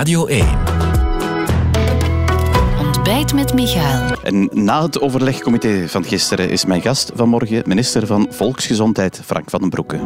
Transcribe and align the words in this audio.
Radio 0.00 0.26
1. 0.26 0.46
Ontbijt 2.78 3.34
met 3.34 3.54
Michael. 3.54 4.22
En 4.22 4.48
na 4.52 4.82
het 4.82 5.00
overlegcomité 5.00 5.88
van 5.88 6.04
gisteren 6.04 6.50
is 6.50 6.64
mijn 6.64 6.82
gast 6.82 7.10
vanmorgen 7.14 7.62
minister 7.66 8.06
van 8.06 8.26
Volksgezondheid 8.30 9.20
Frank 9.24 9.50
van 9.50 9.60
den 9.60 9.70
Broeke. 9.70 10.00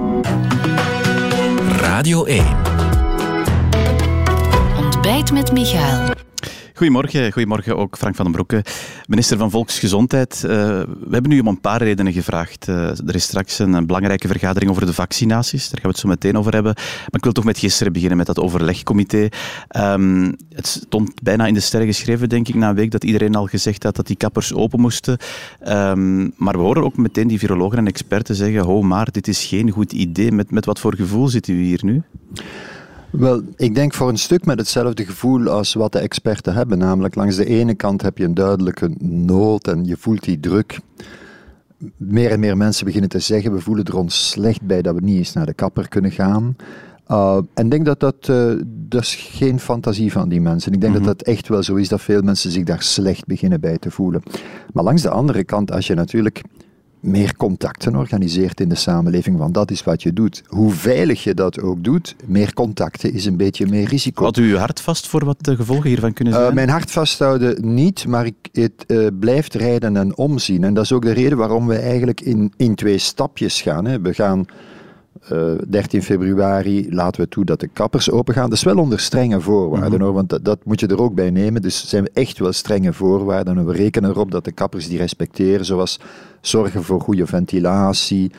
Radio 1.81 2.25
1. 2.25 2.45
Ontbijt 4.77 5.33
met 5.33 5.53
Michael. 5.53 6.15
Goedemorgen, 6.77 7.33
goedemorgen 7.33 7.77
ook 7.77 7.97
Frank 7.97 8.15
van 8.15 8.25
den 8.25 8.35
Broeke, 8.35 8.65
minister 9.07 9.39
van 9.39 9.51
Volksgezondheid. 9.51 10.43
Uh, 10.45 10.51
we 10.51 11.11
hebben 11.11 11.31
u 11.31 11.41
om 11.41 11.47
een 11.47 11.61
paar 11.61 11.83
redenen 11.83 12.13
gevraagd. 12.13 12.69
Uh, 12.69 12.89
er 12.89 13.15
is 13.15 13.23
straks 13.23 13.59
een, 13.59 13.87
belangrijke 13.87 14.29
vergadering 14.29 14.71
over 14.71 14.87
de 14.87 14.93
vaccinaties, 14.93 15.63
daar 15.63 15.81
gaan 15.81 15.83
we 15.83 15.89
het 15.89 15.99
zo 15.99 16.09
meteen 16.09 16.39
over 16.39 16.53
hebben. 16.53 16.73
Maar 16.75 17.09
ik 17.11 17.25
wil 17.25 17.33
toch 17.33 17.45
met 17.45 17.59
gisteren 17.59 17.93
beginnen, 17.93 18.17
met 18.17 18.27
dat 18.27 18.39
overlegcomité. 18.39 19.29
Um, 19.77 20.37
het 20.55 20.67
stond 20.67 21.23
bijna 21.23 21.47
in 21.47 21.55
de 21.55 21.61
sterren 21.61 21.89
geschreven, 21.89 22.29
denk 22.29 22.49
ik, 22.49 22.55
na 22.55 22.69
een 22.69 22.75
week 22.75 22.91
dat 22.91 23.05
iedereen 23.05 23.35
al 23.35 23.47
gezegd 23.47 23.83
had 23.83 23.97
dat 23.97 24.07
die 24.07 24.17
kappers 24.17 24.55
open 24.55 24.81
moesten. 24.81 25.19
Um, 25.69 26.33
maar 26.37 26.55
we 26.55 26.63
horen 26.63 26.85
ook 26.85 26.97
meteen 26.97 27.29
die 27.29 27.39
virologen 27.39 27.79
en 27.79 27.87
experten 27.87 28.35
zeggen, 28.35 28.61
ho 28.61 28.83
maar, 28.83 29.09
dit 29.13 29.29
is 29.29 29.45
geen 29.45 29.71
goed 29.71 29.93
idee. 29.93 30.33
Met, 30.33 30.51
met 30.51 30.65
wat 30.65 30.81
voor 30.81 30.95
gevoel 30.95 31.29
zitten 31.29 31.55
u 31.55 31.63
hier 31.63 31.81
nu? 31.83 32.03
Wel, 33.19 33.43
ik 33.57 33.75
denk 33.75 33.95
voor 33.95 34.09
een 34.09 34.19
stuk 34.19 34.45
met 34.45 34.59
hetzelfde 34.59 35.05
gevoel 35.05 35.49
als 35.49 35.75
wat 35.75 35.93
de 35.93 35.99
experten 35.99 36.55
hebben. 36.55 36.79
Namelijk, 36.79 37.15
langs 37.15 37.37
de 37.37 37.47
ene 37.47 37.75
kant 37.75 38.03
heb 38.03 38.19
je 38.19 38.25
een 38.25 38.35
duidelijke 38.35 38.91
nood 39.01 39.69
en 39.69 39.85
je 39.85 39.97
voelt 39.97 40.25
die 40.25 40.41
druk. 40.41 40.79
Meer 41.97 42.31
en 42.31 42.41
meer 42.41 42.57
mensen 42.57 42.85
beginnen 42.85 43.11
te 43.11 43.19
zeggen, 43.19 43.53
we 43.53 43.61
voelen 43.61 43.85
er 43.85 43.97
ons 43.97 44.29
slecht 44.29 44.63
bij 44.63 44.83
dat 44.83 44.95
we 44.95 45.01
niet 45.01 45.17
eens 45.17 45.33
naar 45.33 45.47
de 45.47 45.55
kapper 45.55 45.89
kunnen 45.89 46.11
gaan. 46.11 46.57
Uh, 47.09 47.39
en 47.55 47.65
ik 47.65 47.71
denk 47.71 47.85
dat 47.85 48.01
dat, 48.01 48.29
uh, 48.31 48.53
dat 48.67 49.03
is 49.03 49.15
geen 49.15 49.61
fantasie 49.61 50.13
van 50.13 50.29
die 50.29 50.41
mensen. 50.41 50.73
Ik 50.73 50.81
denk 50.81 50.93
mm 50.93 50.99
-hmm. 50.99 51.07
dat 51.07 51.19
dat 51.19 51.29
echt 51.29 51.49
wel 51.49 51.63
zo 51.63 51.75
is 51.75 51.89
dat 51.89 52.01
veel 52.01 52.23
mensen 52.23 52.51
zich 52.51 52.65
daar 52.65 52.83
slecht 52.83 53.27
beginnen 53.27 53.61
bij 53.61 53.79
te 53.79 53.91
voelen. 53.91 54.23
Maar 54.73 54.85
langs 54.85 55.03
de 55.03 55.11
andere 55.11 55.45
kant, 55.45 55.73
als 55.73 55.87
je 55.87 55.95
natuurlijk 55.95 56.43
meer 57.05 57.37
contacten 57.37 57.97
organiseert 57.97 58.61
in 58.61 58.69
de 58.69 58.75
samenleving, 58.75 59.37
want 59.37 59.55
dat 59.55 59.71
is 59.71 59.83
wat 59.83 60.03
je 60.03 60.13
doet. 60.13 60.43
Hoe 60.47 60.73
veilig 60.73 61.25
je 61.25 61.35
dat 61.35 61.61
ook 61.61 61.85
doet, 61.85 62.17
meer 62.25 62.53
contacten 62.53 63.13
is 63.13 63.25
een 63.25 63.37
beetje 63.37 63.67
meer 63.67 63.89
risico. 63.89 64.23
Houdt 64.23 64.39
u 64.39 64.51
uw 64.51 64.57
hart 64.57 64.81
vast 64.81 65.09
voor 65.09 65.25
wat 65.25 65.45
de 65.45 65.57
gevolgen 65.57 65.89
hiervan 65.89 66.13
kunnen 66.13 66.35
zijn? 66.35 66.47
Uh, 66.47 66.53
mijn 66.53 66.69
hart 66.69 66.91
vasthouden 66.91 67.75
niet, 67.75 68.07
maar 68.07 68.27
ik, 68.27 68.35
het 68.53 68.85
uh, 68.87 69.07
blijft 69.21 69.55
rijden 69.55 69.97
en 69.97 70.17
omzien. 70.17 70.65
En 70.65 70.75
dat 70.75 70.85
is 70.85 70.93
ook 70.93 71.03
de 71.03 71.13
reden 71.13 71.39
waarom 71.39 71.67
we 71.67 71.77
eigenlijk 71.77 72.21
in, 72.21 72.53
in 72.57 72.75
twee 72.75 72.99
stapjes 72.99 73.63
gaan. 73.63 73.85
Hè. 73.85 74.01
We 74.01 74.15
gaan 74.15 74.47
uh, 75.33 75.53
13 75.69 76.03
februari 76.03 76.95
laten 76.95 77.21
we 77.21 77.29
toe 77.29 77.45
dat 77.45 77.61
de 77.61 77.69
kappers 77.69 78.11
open 78.11 78.35
gaan. 78.35 78.49
Dat 78.49 78.59
is 78.59 78.65
wel 78.65 78.79
onder 78.79 79.01
strenge 79.01 79.41
voorwaarden 79.41 79.89
mm 79.89 79.95
-hmm. 79.95 80.05
hoor, 80.05 80.13
want 80.13 80.29
dat, 80.29 80.45
dat, 80.45 80.65
moet 80.65 80.81
je 80.81 80.87
er 80.87 81.03
ook 81.03 81.15
bij 81.15 81.31
nemen. 81.31 81.63
Dus 81.63 81.89
zijn 81.89 82.05
we 82.05 82.11
echt 82.13 82.39
wel 82.39 82.53
strenge 82.53 82.93
voorwaarden 82.93 83.59
en 83.59 83.67
we 83.67 83.73
rekenen 83.73 84.11
erop 84.11 84.31
dat 84.31 84.45
de 84.45 84.53
kappers 84.53 84.89
die 84.89 84.99
respecteren, 84.99 85.65
zoals 85.65 86.01
zorgen 86.41 86.83
voor 86.83 87.01
goede 87.01 87.27
ventilatie, 87.27 88.31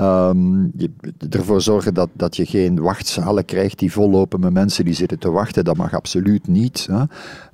um, 0.00 0.70
je, 0.76 0.90
ervoor 1.30 1.60
zorgen 1.60 1.94
dat, 1.94 2.08
dat 2.12 2.36
je 2.36 2.46
geen 2.46 2.80
wachtzalen 2.80 3.44
krijgt 3.44 3.78
die 3.78 3.92
vollopen 3.92 4.40
met 4.40 4.52
mensen 4.52 4.84
die 4.84 4.94
zitten 4.94 5.18
te 5.18 5.30
wachten. 5.30 5.64
Dat 5.64 5.76
mag 5.76 5.94
absoluut 5.94 6.48
niet. 6.48 6.88
Hè. 6.90 7.02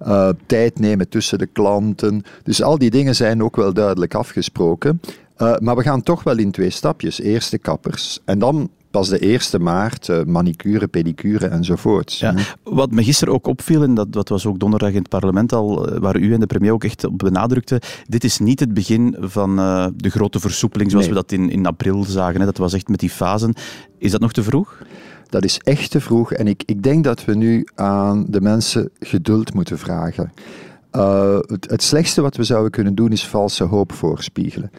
Uh, 0.07 0.29
tijd 0.47 0.79
nemen 0.79 1.09
tussen 1.09 1.39
de 1.39 1.47
klanten. 1.47 2.23
Dus 2.43 2.63
al 2.63 2.79
die 2.79 2.91
dingen 2.91 3.15
zijn 3.15 3.43
ook 3.43 3.57
wel 3.57 3.73
duidelijk 3.73 4.15
afgesproken. 4.15 5.01
Uh, 5.39 5.57
maar 5.59 5.77
we 5.77 5.83
gaan 5.83 6.03
toch 6.03 6.23
wel 6.23 6.39
in 6.39 6.51
twee 6.51 6.71
stapjes. 6.71 7.21
Eerst 7.21 7.51
de 7.51 7.59
kappers 7.59 8.21
en 8.25 8.39
dan 8.39 8.71
pas 8.91 9.09
de 9.09 9.41
1e 9.41 9.63
maart 9.63 10.09
uh, 10.09 10.23
manicure, 10.23 10.87
pedicure 10.87 11.47
enzovoort. 11.47 12.15
Ja, 12.15 12.35
wat 12.63 12.91
me 12.91 13.05
gisteren 13.05 13.35
ook 13.35 13.47
opviel, 13.47 13.83
en 13.83 13.95
dat, 13.95 14.13
dat 14.13 14.29
was 14.29 14.47
ook 14.47 14.59
donderdag 14.59 14.91
in 14.91 14.99
het 14.99 15.09
parlement 15.09 15.53
al, 15.53 15.99
waar 15.99 16.17
u 16.17 16.33
en 16.33 16.41
de 16.41 16.47
premier 16.47 16.73
ook 16.73 16.85
echt 16.85 17.05
op 17.05 17.19
benadrukte, 17.19 17.81
dit 18.07 18.25
is 18.25 18.39
niet 18.39 18.61
het 18.61 18.75
begin 18.75 19.17
van 19.21 19.59
uh, 19.59 19.87
de 19.97 20.11
grote 20.11 20.41
versoepeling 20.41 20.91
zoals 20.91 21.07
nee. 21.07 21.15
we 21.15 21.21
dat 21.21 21.33
in, 21.33 21.51
in 21.51 21.67
april 21.67 22.05
zagen. 22.05 22.41
Hè. 22.41 22.47
Dat 22.47 22.59
was 22.59 22.73
echt 22.73 22.89
met 22.89 23.01
die 23.01 23.11
fasen. 23.11 23.55
Is 23.99 24.11
dat 24.11 24.21
nog 24.21 24.33
te 24.33 24.43
vroeg? 24.43 24.83
Dat 25.29 25.45
is 25.45 25.59
echt 25.59 25.91
te 25.91 26.01
vroeg 26.01 26.33
en 26.33 26.47
ik, 26.47 26.63
ik 26.67 26.83
denk 26.83 27.05
dat 27.05 27.25
we 27.25 27.35
nu 27.35 27.67
aan 27.75 28.25
de 28.29 28.41
mensen 28.41 28.91
geduld 28.99 29.55
moeten 29.55 29.79
vragen. 29.79 30.33
Uh, 30.93 31.39
het, 31.39 31.71
het 31.71 31.83
slechtste 31.83 32.23
wat 32.23 32.37
we 32.37 32.45
zouden 32.45 32.71
kunnen 32.71 32.95
doen 32.95 33.13
is 33.13 33.27
valse 33.27 33.65
hoop 33.65 33.93
voorspiegelen. 33.93 34.71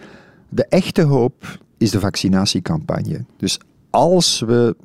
De 0.55 0.65
echte 0.65 1.01
hoop 1.01 1.59
is 1.77 1.91
de 1.91 1.99
vaccinatiecampagne. 1.99 3.25
Dus 3.37 3.59
als 3.89 4.39
we 4.39 4.75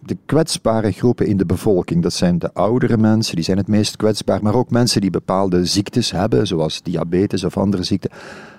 de 0.00 0.16
kwetsbare 0.26 0.90
groepen 0.90 1.26
in 1.26 1.36
de 1.36 1.46
bevolking, 1.46 2.02
dat 2.02 2.12
zijn 2.12 2.38
de 2.38 2.52
oudere 2.52 2.96
mensen, 2.96 3.34
die 3.34 3.44
zijn 3.44 3.56
het 3.56 3.68
meest 3.68 3.96
kwetsbaar, 3.96 4.42
maar 4.42 4.54
ook 4.54 4.70
mensen 4.70 5.00
die 5.00 5.10
bepaalde 5.10 5.64
ziektes 5.64 6.10
hebben, 6.10 6.46
zoals 6.46 6.82
diabetes 6.82 7.44
of 7.44 7.56
andere 7.56 7.82
ziekten. 7.82 8.10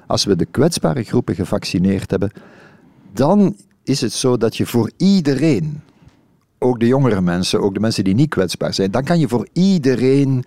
Als 0.08 0.26
we 0.26 0.36
de 0.36 0.46
kwetsbare 0.46 1.04
groepen 1.04 1.36
gevaccineerd 1.36 2.12
hebben, 2.12 2.32
dan 3.14 3.56
is 3.84 4.02
het 4.02 4.14
zo 4.14 4.38
dat 4.38 4.58
je 4.58 4.66
voor 4.66 4.92
iedereen, 4.98 5.82
ook 6.60 6.80
de 6.80 6.88
jongere 6.88 7.22
mensen, 7.22 7.62
ook 7.62 7.74
de 7.74 7.80
mensen 7.80 8.04
die 8.04 8.16
niet 8.16 8.30
kwetsbaar 8.30 8.74
zijn, 8.74 8.92
dan 8.92 9.04
kan 9.04 9.20
je 9.20 9.28
voor 9.28 9.48
iedereen 9.54 10.44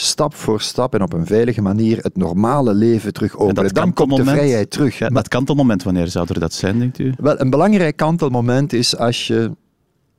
stap 0.00 0.34
voor 0.34 0.60
stap 0.60 0.94
en 0.94 1.02
op 1.02 1.12
een 1.12 1.26
veilige 1.26 1.62
manier 1.62 1.98
het 1.98 2.16
normale 2.16 2.74
leven 2.74 3.12
terug 3.12 3.36
openen. 3.36 3.74
Dan 3.74 3.92
komt 3.92 4.16
de 4.16 4.24
vrijheid 4.24 4.70
terug. 4.70 4.98
Ja, 4.98 5.08
dat 5.08 5.28
kantelmoment, 5.28 5.82
wanneer 5.82 6.08
zou 6.08 6.26
er 6.28 6.40
dat 6.40 6.52
zijn, 6.52 6.78
denkt 6.78 6.98
u? 6.98 7.14
Wel, 7.18 7.40
een 7.40 7.50
belangrijk 7.50 7.96
kantelmoment 7.96 8.72
is 8.72 8.96
als 8.96 9.26
je 9.26 9.50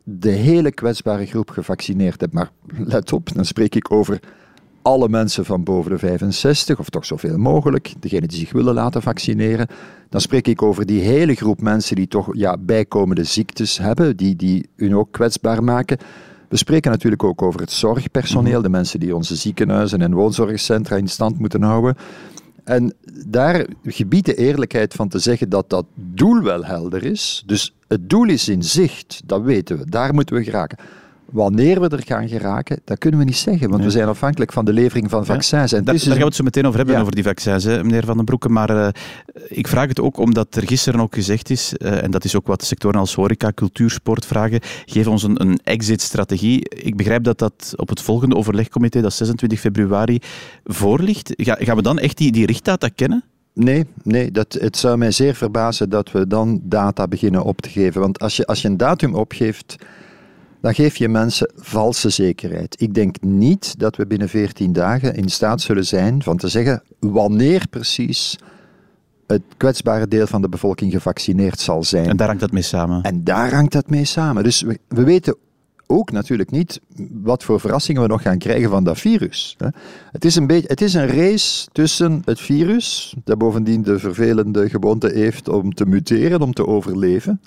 de 0.03 0.29
hele 0.29 0.71
kwetsbare 0.71 1.25
groep 1.25 1.49
gevaccineerd 1.49 2.21
hebt. 2.21 2.33
Maar 2.33 2.51
let 2.77 3.13
op, 3.13 3.33
dan 3.33 3.45
spreek 3.45 3.75
ik 3.75 3.91
over 3.91 4.19
alle 4.81 5.09
mensen 5.09 5.45
van 5.45 5.63
boven 5.63 5.91
de 5.91 5.97
65, 5.97 6.79
of 6.79 6.89
toch 6.89 7.05
zoveel 7.05 7.37
mogelijk, 7.37 7.93
degenen 7.99 8.27
die 8.27 8.37
zich 8.37 8.51
willen 8.51 8.73
laten 8.73 9.01
vaccineren. 9.01 9.67
Dan 10.09 10.21
spreek 10.21 10.47
ik 10.47 10.61
over 10.61 10.85
die 10.85 11.01
hele 11.01 11.35
groep 11.35 11.61
mensen 11.61 11.95
die 11.95 12.07
toch 12.07 12.29
ja, 12.35 12.57
bijkomende 12.57 13.23
ziektes 13.23 13.77
hebben, 13.77 14.17
die, 14.17 14.35
die 14.35 14.69
hun 14.75 14.95
ook 14.95 15.11
kwetsbaar 15.11 15.63
maken. 15.63 15.97
We 16.51 16.57
spreken 16.57 16.91
natuurlijk 16.91 17.23
ook 17.23 17.41
over 17.41 17.59
het 17.59 17.71
zorgpersoneel, 17.71 18.61
de 18.61 18.69
mensen 18.69 18.99
die 18.99 19.15
onze 19.15 19.35
ziekenhuizen 19.35 20.01
en 20.01 20.13
woonzorgcentra 20.13 20.95
in 20.95 21.07
stand 21.07 21.39
moeten 21.39 21.61
houden. 21.61 21.95
En 22.63 22.93
daar 23.25 23.65
gebiedt 23.83 24.25
de 24.25 24.35
eerlijkheid 24.35 24.93
van 24.93 25.07
te 25.07 25.19
zeggen 25.19 25.49
dat 25.49 25.69
dat 25.69 25.85
doel 25.95 26.41
wel 26.41 26.65
helder 26.65 27.03
is. 27.03 27.43
Dus 27.45 27.75
het 27.87 28.09
doel 28.09 28.27
is 28.27 28.49
in 28.49 28.63
zicht, 28.63 29.21
dat 29.25 29.41
weten 29.41 29.77
we, 29.77 29.89
daar 29.89 30.13
moeten 30.13 30.35
we 30.35 30.43
geraken. 30.43 30.77
Wanneer 31.31 31.81
we 31.81 31.87
er 31.87 32.03
gaan 32.05 32.27
geraken, 32.27 32.79
dat 32.83 32.97
kunnen 32.97 33.19
we 33.19 33.25
niet 33.25 33.37
zeggen, 33.37 33.69
want 33.69 33.83
we 33.83 33.89
zijn 33.89 34.07
afhankelijk 34.07 34.53
van 34.53 34.65
de 34.65 34.73
levering 34.73 35.09
van 35.09 35.25
vaccins. 35.25 35.71
Ja, 35.71 35.77
en 35.77 35.83
daar, 35.83 35.95
daar 35.95 36.03
gaan 36.03 36.17
we 36.17 36.23
het 36.23 36.35
zo 36.35 36.43
meteen 36.43 36.65
over 36.65 36.77
hebben, 36.77 36.95
ja. 36.95 37.01
over 37.01 37.15
die 37.15 37.23
vaccins, 37.23 37.63
hè, 37.63 37.83
meneer 37.83 38.05
Van 38.05 38.15
den 38.15 38.25
Broeke. 38.25 38.49
Maar 38.49 38.69
uh, 38.69 38.87
ik 39.47 39.67
vraag 39.67 39.87
het 39.87 39.99
ook 39.99 40.17
omdat 40.17 40.55
er 40.55 40.67
gisteren 40.67 40.99
ook 40.99 41.13
gezegd 41.13 41.49
is, 41.49 41.73
uh, 41.77 42.03
en 42.03 42.11
dat 42.11 42.23
is 42.23 42.35
ook 42.35 42.47
wat 42.47 42.59
de 42.59 42.65
sectoren 42.65 42.99
als 42.99 43.15
horeca, 43.15 43.51
cultuur, 43.55 43.89
sport 43.89 44.25
vragen, 44.25 44.59
geef 44.85 45.07
ons 45.07 45.23
een, 45.23 45.41
een 45.41 45.59
exit-strategie. 45.63 46.69
Ik 46.69 46.95
begrijp 46.95 47.23
dat 47.23 47.39
dat 47.39 47.73
op 47.75 47.89
het 47.89 48.01
volgende 48.01 48.35
overlegcomité, 48.35 49.01
dat 49.01 49.13
26 49.13 49.59
februari, 49.59 50.19
voor 50.63 50.99
ligt. 50.99 51.33
Ga, 51.35 51.55
gaan 51.59 51.75
we 51.75 51.81
dan 51.81 51.99
echt 51.99 52.17
die, 52.17 52.31
die 52.31 52.45
richtdata 52.45 52.87
kennen? 52.95 53.23
Nee, 53.53 53.85
nee 54.03 54.31
dat, 54.31 54.53
het 54.53 54.77
zou 54.77 54.97
mij 54.97 55.11
zeer 55.11 55.35
verbazen 55.35 55.89
dat 55.89 56.11
we 56.11 56.27
dan 56.27 56.59
data 56.63 57.07
beginnen 57.07 57.43
op 57.43 57.61
te 57.61 57.69
geven. 57.69 58.01
Want 58.01 58.19
als 58.19 58.35
je, 58.35 58.45
als 58.45 58.61
je 58.61 58.67
een 58.67 58.77
datum 58.77 59.15
opgeeft 59.15 59.75
dan 60.61 60.73
geef 60.73 60.95
je 60.95 61.09
mensen 61.09 61.51
valse 61.55 62.09
zekerheid. 62.09 62.81
Ik 62.81 62.93
denk 62.93 63.21
niet 63.21 63.79
dat 63.79 63.95
we 63.95 64.07
binnen 64.07 64.29
14 64.29 64.73
dagen 64.73 65.15
in 65.15 65.29
staat 65.29 65.61
zullen 65.61 65.85
zijn 65.85 66.23
van 66.23 66.37
te 66.37 66.47
zeggen 66.47 66.83
wanneer 66.99 67.67
precies 67.69 68.37
het 69.27 69.41
kwetsbare 69.57 70.07
deel 70.07 70.27
van 70.27 70.41
de 70.41 70.49
bevolking 70.49 70.91
gevaccineerd 70.91 71.59
zal 71.59 71.83
zijn. 71.83 72.09
En 72.09 72.17
daar 72.17 72.27
hangt 72.27 72.41
dat 72.41 72.51
mee 72.51 72.61
samen. 72.61 73.03
En 73.03 73.23
daar 73.23 73.53
hangt 73.53 73.71
dat 73.71 73.89
mee 73.89 74.05
samen. 74.05 74.43
Dus 74.43 74.61
we, 74.61 74.79
we 74.87 75.03
weten 75.03 75.35
ook 75.91 76.11
natuurlijk 76.11 76.51
niet 76.51 76.81
wat 77.11 77.43
voor 77.43 77.59
verrassingen 77.59 78.01
we 78.01 78.07
nog 78.07 78.21
gaan 78.21 78.37
krijgen 78.37 78.69
van 78.69 78.83
dat 78.83 78.99
virus. 78.99 79.57
Het 80.11 80.25
is 80.25 80.35
een, 80.35 80.47
beetje, 80.47 80.67
het 80.67 80.81
is 80.81 80.93
een 80.93 81.07
race 81.07 81.67
tussen 81.71 82.21
het 82.25 82.39
virus, 82.39 83.15
dat 83.23 83.37
bovendien 83.37 83.81
de 83.81 83.99
vervelende 83.99 84.69
gewoonte 84.69 85.11
heeft 85.13 85.49
om 85.49 85.73
te 85.73 85.85
muteren, 85.85 86.41
om 86.41 86.53
te 86.53 86.67
overleven. 86.67 87.41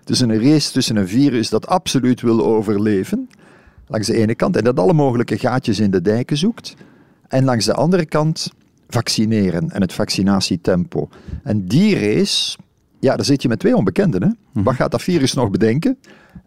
Het 0.00 0.10
is 0.10 0.20
een 0.20 0.42
race 0.42 0.72
tussen 0.72 0.96
een 0.96 1.08
virus 1.08 1.48
dat 1.48 1.66
absoluut 1.66 2.20
wil 2.20 2.44
overleven, 2.44 3.28
langs 3.86 4.06
de 4.06 4.16
ene 4.16 4.34
kant, 4.34 4.56
en 4.56 4.64
dat 4.64 4.78
alle 4.78 4.92
mogelijke 4.92 5.38
gaatjes 5.38 5.80
in 5.80 5.90
de 5.90 6.02
dijken 6.02 6.36
zoekt, 6.36 6.74
en 7.28 7.44
langs 7.44 7.64
de 7.64 7.74
andere 7.74 8.06
kant 8.06 8.52
vaccineren 8.88 9.70
en 9.70 9.80
het 9.80 9.92
vaccinatietempo. 9.92 11.08
En 11.42 11.66
die 11.66 11.98
race, 11.98 12.58
ja, 13.00 13.16
daar 13.16 13.24
zit 13.24 13.42
je 13.42 13.48
met 13.48 13.58
twee 13.58 13.76
onbekenden. 13.76 14.22
Hè? 14.22 14.28
Hm. 14.52 14.62
Wat 14.62 14.74
gaat 14.74 14.90
dat 14.90 15.02
virus 15.02 15.34
nog 15.34 15.50
bedenken? 15.50 15.98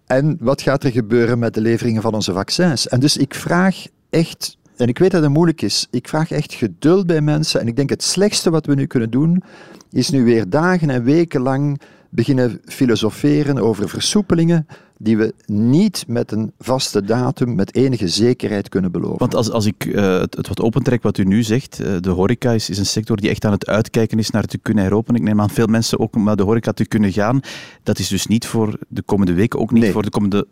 En 0.05 0.37
wat 0.39 0.61
gaat 0.61 0.83
er 0.83 0.91
gebeuren 0.91 1.39
met 1.39 1.53
de 1.53 1.61
leveringen 1.61 2.01
van 2.01 2.13
onze 2.13 2.33
vaccins? 2.33 2.87
En 2.87 2.99
dus 2.99 3.17
ik 3.17 3.33
vraag 3.33 3.85
echt, 4.09 4.57
en 4.75 4.87
ik 4.87 4.99
weet 4.99 5.11
dat 5.11 5.21
het 5.21 5.31
moeilijk 5.31 5.61
is, 5.61 5.87
ik 5.91 6.07
vraag 6.07 6.31
echt 6.31 6.53
geduld 6.53 7.07
bij 7.07 7.21
mensen. 7.21 7.59
En 7.59 7.67
ik 7.67 7.75
denk 7.75 7.89
het 7.89 8.03
slechtste 8.03 8.49
wat 8.49 8.65
we 8.65 8.75
nu 8.75 8.85
kunnen 8.85 9.09
doen, 9.09 9.43
is 9.91 10.09
nu 10.09 10.23
weer 10.23 10.49
dagen 10.49 10.89
en 10.89 11.03
weken 11.03 11.41
lang 11.41 11.81
beginnen 12.11 12.61
filosoferen 12.65 13.57
over 13.57 13.89
versoepelingen 13.89 14.67
die 14.97 15.17
we 15.17 15.33
niet 15.45 16.03
met 16.07 16.31
een 16.31 16.51
vaste 16.59 17.03
datum, 17.03 17.55
met 17.55 17.75
enige 17.75 18.07
zekerheid 18.07 18.69
kunnen 18.69 18.91
beloven. 18.91 19.17
Want 19.17 19.35
als, 19.35 19.51
als 19.51 19.65
ik 19.65 19.85
uh, 19.85 20.19
het, 20.19 20.35
het, 20.35 20.47
wat 20.47 20.61
opentrek 20.61 21.03
wat 21.03 21.17
u 21.17 21.23
nu 21.23 21.43
zegt, 21.43 21.81
uh, 21.81 21.87
de 21.99 22.09
horeca 22.09 22.51
is, 22.51 22.69
is, 22.69 22.77
een 22.77 22.85
sector 22.85 23.17
die 23.17 23.29
echt 23.29 23.45
aan 23.45 23.51
het 23.51 23.67
uitkijken 23.67 24.19
is 24.19 24.29
naar 24.29 24.45
te 24.45 24.57
kunnen 24.57 24.83
heropenen. 24.83 25.21
Ik 25.21 25.27
neem 25.27 25.41
aan 25.41 25.49
veel 25.49 25.67
mensen 25.67 25.99
ook 25.99 26.15
om 26.15 26.23
naar 26.23 26.35
de 26.35 26.43
horeca 26.43 26.71
te 26.71 26.85
kunnen 26.85 27.11
gaan. 27.11 27.39
Dat 27.83 27.99
is 27.99 28.07
dus 28.07 28.27
niet 28.27 28.45
voor 28.45 28.77
de 28.87 29.01
komende 29.01 29.33
weken, 29.33 29.59
ook 29.59 29.71
niet 29.71 29.83
nee. 29.83 29.91
voor 29.91 30.03
de 30.03 30.09
komende 30.09 30.47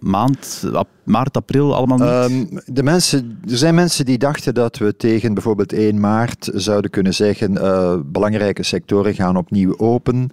maand, 0.00 0.64
maart, 1.04 1.36
april, 1.36 1.74
allemaal 1.74 1.98
niet? 1.98 2.52
Um, 2.52 2.60
de 2.66 2.82
mensen, 2.82 3.38
er 3.48 3.56
zijn 3.56 3.74
mensen 3.74 4.04
die 4.04 4.18
dachten 4.18 4.54
dat 4.54 4.78
we 4.78 4.96
tegen 4.96 5.34
bijvoorbeeld 5.34 5.72
1 5.72 6.00
maart 6.00 6.50
zouden 6.54 6.90
kunnen 6.90 7.14
zeggen 7.14 7.52
uh, 7.52 7.96
belangrijke 8.04 8.62
sectoren 8.62 9.14
gaan 9.14 9.36
opnieuw 9.36 9.78
open. 9.78 10.30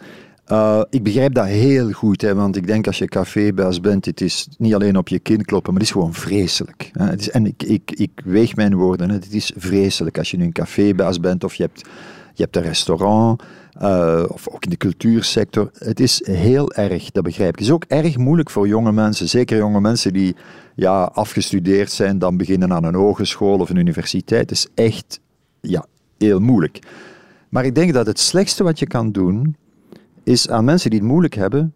Uh, 0.47 0.81
ik 0.89 1.03
begrijp 1.03 1.33
dat 1.33 1.45
heel 1.45 1.91
goed, 1.91 2.21
hè, 2.21 2.35
want 2.35 2.55
ik 2.55 2.67
denk 2.67 2.87
als 2.87 2.97
je 2.97 3.05
cafébaas 3.05 3.79
bent, 3.79 4.05
het 4.05 4.21
is 4.21 4.47
niet 4.57 4.73
alleen 4.73 4.97
op 4.97 5.07
je 5.07 5.19
kin 5.19 5.45
kloppen, 5.45 5.73
maar 5.73 5.81
het 5.81 5.89
is 5.89 5.95
gewoon 5.95 6.13
vreselijk. 6.13 6.89
Hè. 6.93 7.05
Het 7.05 7.19
is, 7.19 7.29
en 7.29 7.45
ik, 7.45 7.63
ik, 7.63 7.91
ik 7.91 8.21
weeg 8.25 8.55
mijn 8.55 8.75
woorden, 8.75 9.09
hè. 9.09 9.15
het 9.15 9.33
is 9.33 9.51
vreselijk 9.55 10.17
als 10.17 10.31
je 10.31 10.37
nu 10.37 10.43
een 10.43 10.51
cafébaas 10.51 11.19
bent 11.19 11.43
of 11.43 11.55
je 11.55 11.63
hebt, 11.63 11.81
je 12.33 12.43
hebt 12.43 12.55
een 12.55 12.61
restaurant. 12.61 13.43
Uh, 13.81 14.23
of 14.27 14.49
ook 14.49 14.63
in 14.63 14.69
de 14.69 14.77
cultuursector. 14.77 15.69
Het 15.73 15.99
is 15.99 16.25
heel 16.25 16.71
erg, 16.71 17.11
dat 17.11 17.23
begrijp 17.23 17.49
ik. 17.49 17.55
Het 17.55 17.67
is 17.67 17.73
ook 17.73 17.85
erg 17.87 18.17
moeilijk 18.17 18.49
voor 18.49 18.67
jonge 18.67 18.91
mensen, 18.91 19.29
zeker 19.29 19.57
jonge 19.57 19.81
mensen 19.81 20.13
die 20.13 20.35
ja, 20.75 21.03
afgestudeerd 21.03 21.91
zijn, 21.91 22.19
dan 22.19 22.37
beginnen 22.37 22.73
aan 22.73 22.83
een 22.83 22.95
hogeschool 22.95 23.59
of 23.59 23.69
een 23.69 23.75
universiteit. 23.75 24.49
Het 24.49 24.51
is 24.51 24.67
echt 24.75 25.19
ja, 25.61 25.85
heel 26.17 26.39
moeilijk. 26.39 26.79
Maar 27.49 27.65
ik 27.65 27.75
denk 27.75 27.93
dat 27.93 28.05
het 28.05 28.19
slechtste 28.19 28.63
wat 28.63 28.79
je 28.79 28.87
kan 28.87 29.11
doen, 29.11 29.55
is 30.23 30.49
aan 30.49 30.65
mensen 30.65 30.89
die 30.89 30.99
het 30.99 31.07
moeilijk 31.07 31.35
hebben, 31.35 31.73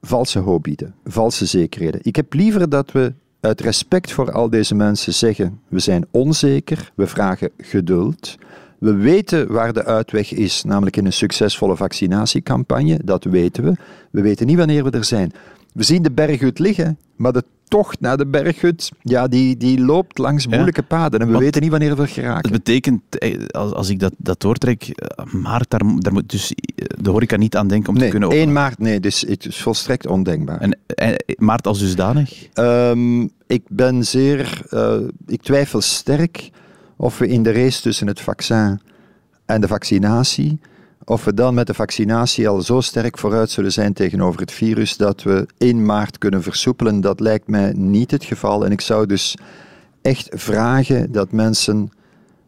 valse 0.00 0.38
hoop 0.38 0.62
bieden, 0.62 0.94
valse 1.04 1.46
zekerheden. 1.46 2.00
Ik 2.02 2.16
heb 2.16 2.32
liever 2.32 2.68
dat 2.68 2.92
we 2.92 3.12
uit 3.40 3.60
respect 3.60 4.12
voor 4.12 4.32
al 4.32 4.50
deze 4.50 4.74
mensen 4.74 5.14
zeggen: 5.14 5.60
we 5.68 5.78
zijn 5.78 6.06
onzeker, 6.10 6.92
we 6.94 7.06
vragen 7.06 7.50
geduld. 7.58 8.36
We 8.78 8.94
weten 8.94 9.52
waar 9.52 9.72
de 9.72 9.84
uitweg 9.84 10.32
is, 10.32 10.64
namelijk 10.64 10.96
in 10.96 11.06
een 11.06 11.12
succesvolle 11.12 11.76
vaccinatiecampagne. 11.76 13.00
Dat 13.04 13.24
weten 13.24 13.64
we. 13.64 13.76
We 14.10 14.22
weten 14.22 14.46
niet 14.46 14.56
wanneer 14.56 14.84
we 14.84 14.90
er 14.90 15.04
zijn. 15.04 15.32
We 15.72 15.82
zien 15.82 16.02
de 16.02 16.10
berghut 16.10 16.58
liggen, 16.58 16.98
maar 17.16 17.32
de 17.32 17.44
tocht 17.72 18.00
naar 18.00 18.16
de 18.16 18.26
berghut, 18.26 18.90
ja, 19.02 19.28
die, 19.28 19.56
die 19.56 19.80
loopt 19.80 20.18
langs 20.18 20.46
moeilijke 20.46 20.80
ja, 20.80 20.96
paden. 20.96 21.20
En 21.20 21.32
we 21.32 21.38
weten 21.38 21.62
niet 21.62 21.70
wanneer 21.70 21.96
we 21.96 22.02
er 22.02 22.08
geraken. 22.08 22.52
Het 22.52 22.64
betekent, 22.64 23.02
als, 23.50 23.72
als 23.72 23.88
ik 23.88 23.98
dat, 23.98 24.12
dat 24.16 24.40
doortrek, 24.40 24.88
maart, 25.30 25.70
daar, 25.70 25.80
daar 25.98 26.12
moet 26.12 26.30
dus 26.30 26.52
de 27.00 27.10
horeca 27.10 27.36
niet 27.36 27.56
aan 27.56 27.68
denken 27.68 27.88
om 27.88 27.94
nee, 27.94 28.04
te 28.04 28.10
kunnen 28.10 28.30
1 28.30 28.52
maart, 28.52 28.78
nee, 28.78 29.00
dus 29.00 29.20
het 29.20 29.46
is 29.46 29.62
volstrekt 29.62 30.06
ondenkbaar. 30.06 30.60
En, 30.60 30.78
en 30.86 31.16
maart 31.36 31.66
als 31.66 31.78
dusdanig? 31.78 32.48
Um, 32.54 33.30
ik 33.46 33.62
ben 33.68 34.04
zeer, 34.04 34.62
uh, 34.70 34.94
ik 35.26 35.42
twijfel 35.42 35.80
sterk 35.80 36.50
of 36.96 37.18
we 37.18 37.28
in 37.28 37.42
de 37.42 37.52
race 37.52 37.80
tussen 37.80 38.06
het 38.06 38.20
vaccin 38.20 38.80
en 39.46 39.60
de 39.60 39.68
vaccinatie, 39.68 40.60
of 41.04 41.24
we 41.24 41.34
dan 41.34 41.54
met 41.54 41.66
de 41.66 41.74
vaccinatie 41.74 42.48
al 42.48 42.62
zo 42.62 42.80
sterk 42.80 43.18
vooruit 43.18 43.50
zullen 43.50 43.72
zijn 43.72 43.92
tegenover 43.92 44.40
het 44.40 44.52
virus 44.52 44.96
dat 44.96 45.22
we 45.22 45.46
1 45.58 45.84
maart 45.84 46.18
kunnen 46.18 46.42
versoepelen, 46.42 47.00
dat 47.00 47.20
lijkt 47.20 47.48
mij 47.48 47.72
niet 47.76 48.10
het 48.10 48.24
geval. 48.24 48.64
En 48.64 48.70
ik 48.70 48.80
zou 48.80 49.06
dus 49.06 49.36
echt 50.02 50.28
vragen 50.32 51.12
dat 51.12 51.32
mensen 51.32 51.90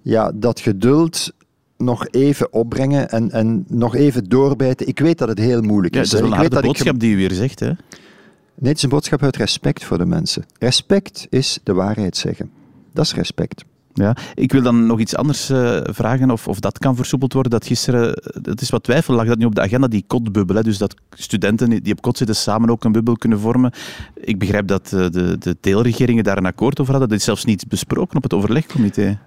ja, 0.03 0.33
dat 0.35 0.61
geduld 0.61 1.33
nog 1.77 2.09
even 2.09 2.53
opbrengen 2.53 3.11
en, 3.11 3.31
en 3.31 3.65
nog 3.69 3.95
even 3.95 4.25
doorbijten. 4.25 4.89
Ik 4.89 4.99
weet 4.99 5.19
dat 5.19 5.29
het 5.29 5.39
heel 5.39 5.61
moeilijk 5.61 5.95
ja, 5.95 6.00
is. 6.00 6.12
Het 6.12 6.23
is 6.23 6.29
wel 6.29 6.31
ik 6.31 6.37
een 6.37 6.43
weet 6.43 6.53
dat 6.53 6.62
boodschap 6.62 6.95
ik... 6.95 7.00
die 7.00 7.15
u 7.15 7.17
weer 7.17 7.33
zegt, 7.33 7.61
hè? 7.61 7.67
Nee, 7.67 8.69
het 8.69 8.77
is 8.77 8.83
een 8.83 8.89
boodschap 8.89 9.23
uit 9.23 9.37
respect 9.37 9.85
voor 9.85 9.99
de 9.99 10.07
mensen. 10.07 10.45
Respect 10.59 11.27
is 11.31 11.59
de 11.62 11.73
waarheid 11.73 12.17
zeggen. 12.17 12.50
Dat 12.93 13.05
is 13.05 13.15
respect. 13.15 13.65
Ja, 13.96 14.17
ik 14.35 14.52
wil 14.52 14.62
dan 14.62 14.87
nog 14.87 15.00
iets 15.00 15.17
anders 15.17 15.50
uh, 15.50 15.81
vragen 15.82 16.31
of, 16.31 16.49
of 16.49 16.61
dat 16.61 16.79
kan 16.79 16.96
versoepeld 16.96 17.32
worden. 17.32 17.52
Dat 17.52 17.67
gisteren, 17.67 18.23
dat 18.43 18.61
is 18.61 18.70
wat 18.70 18.82
twijfel, 18.82 19.14
lag 19.14 19.26
dat 19.26 19.38
nu 19.38 19.44
op 19.44 19.55
de 19.55 19.61
agenda, 19.61 19.88
die 19.88 20.05
kotbubbel. 20.06 20.56
Hè? 20.56 20.62
Dus 20.62 20.79
dat 20.79 20.94
studenten 21.11 21.82
die 21.82 21.93
op 21.93 22.02
kot 22.02 22.17
zitten 22.17 22.37
samen 22.37 22.70
ook 22.70 22.85
een 22.85 22.93
bubbel 22.93 23.17
kunnen 23.17 23.41
vormen. 23.41 23.73
Ik 24.14 24.38
begrijp 24.38 24.67
dat 24.67 24.93
uh, 24.94 25.06
de, 25.11 25.38
de 25.38 25.56
deelregeringen 25.61 26.25
daar 26.25 26.37
een 26.37 26.46
akkoord 26.46 26.81
over 26.81 26.93
hadden. 26.93 27.11
Dat 27.11 27.19
is 27.19 27.25
zelfs 27.25 27.44
niet 27.44 27.69
besproken 27.69 28.17
op 28.17 28.23
het 28.23 28.35
overlegcomité. 28.35 29.19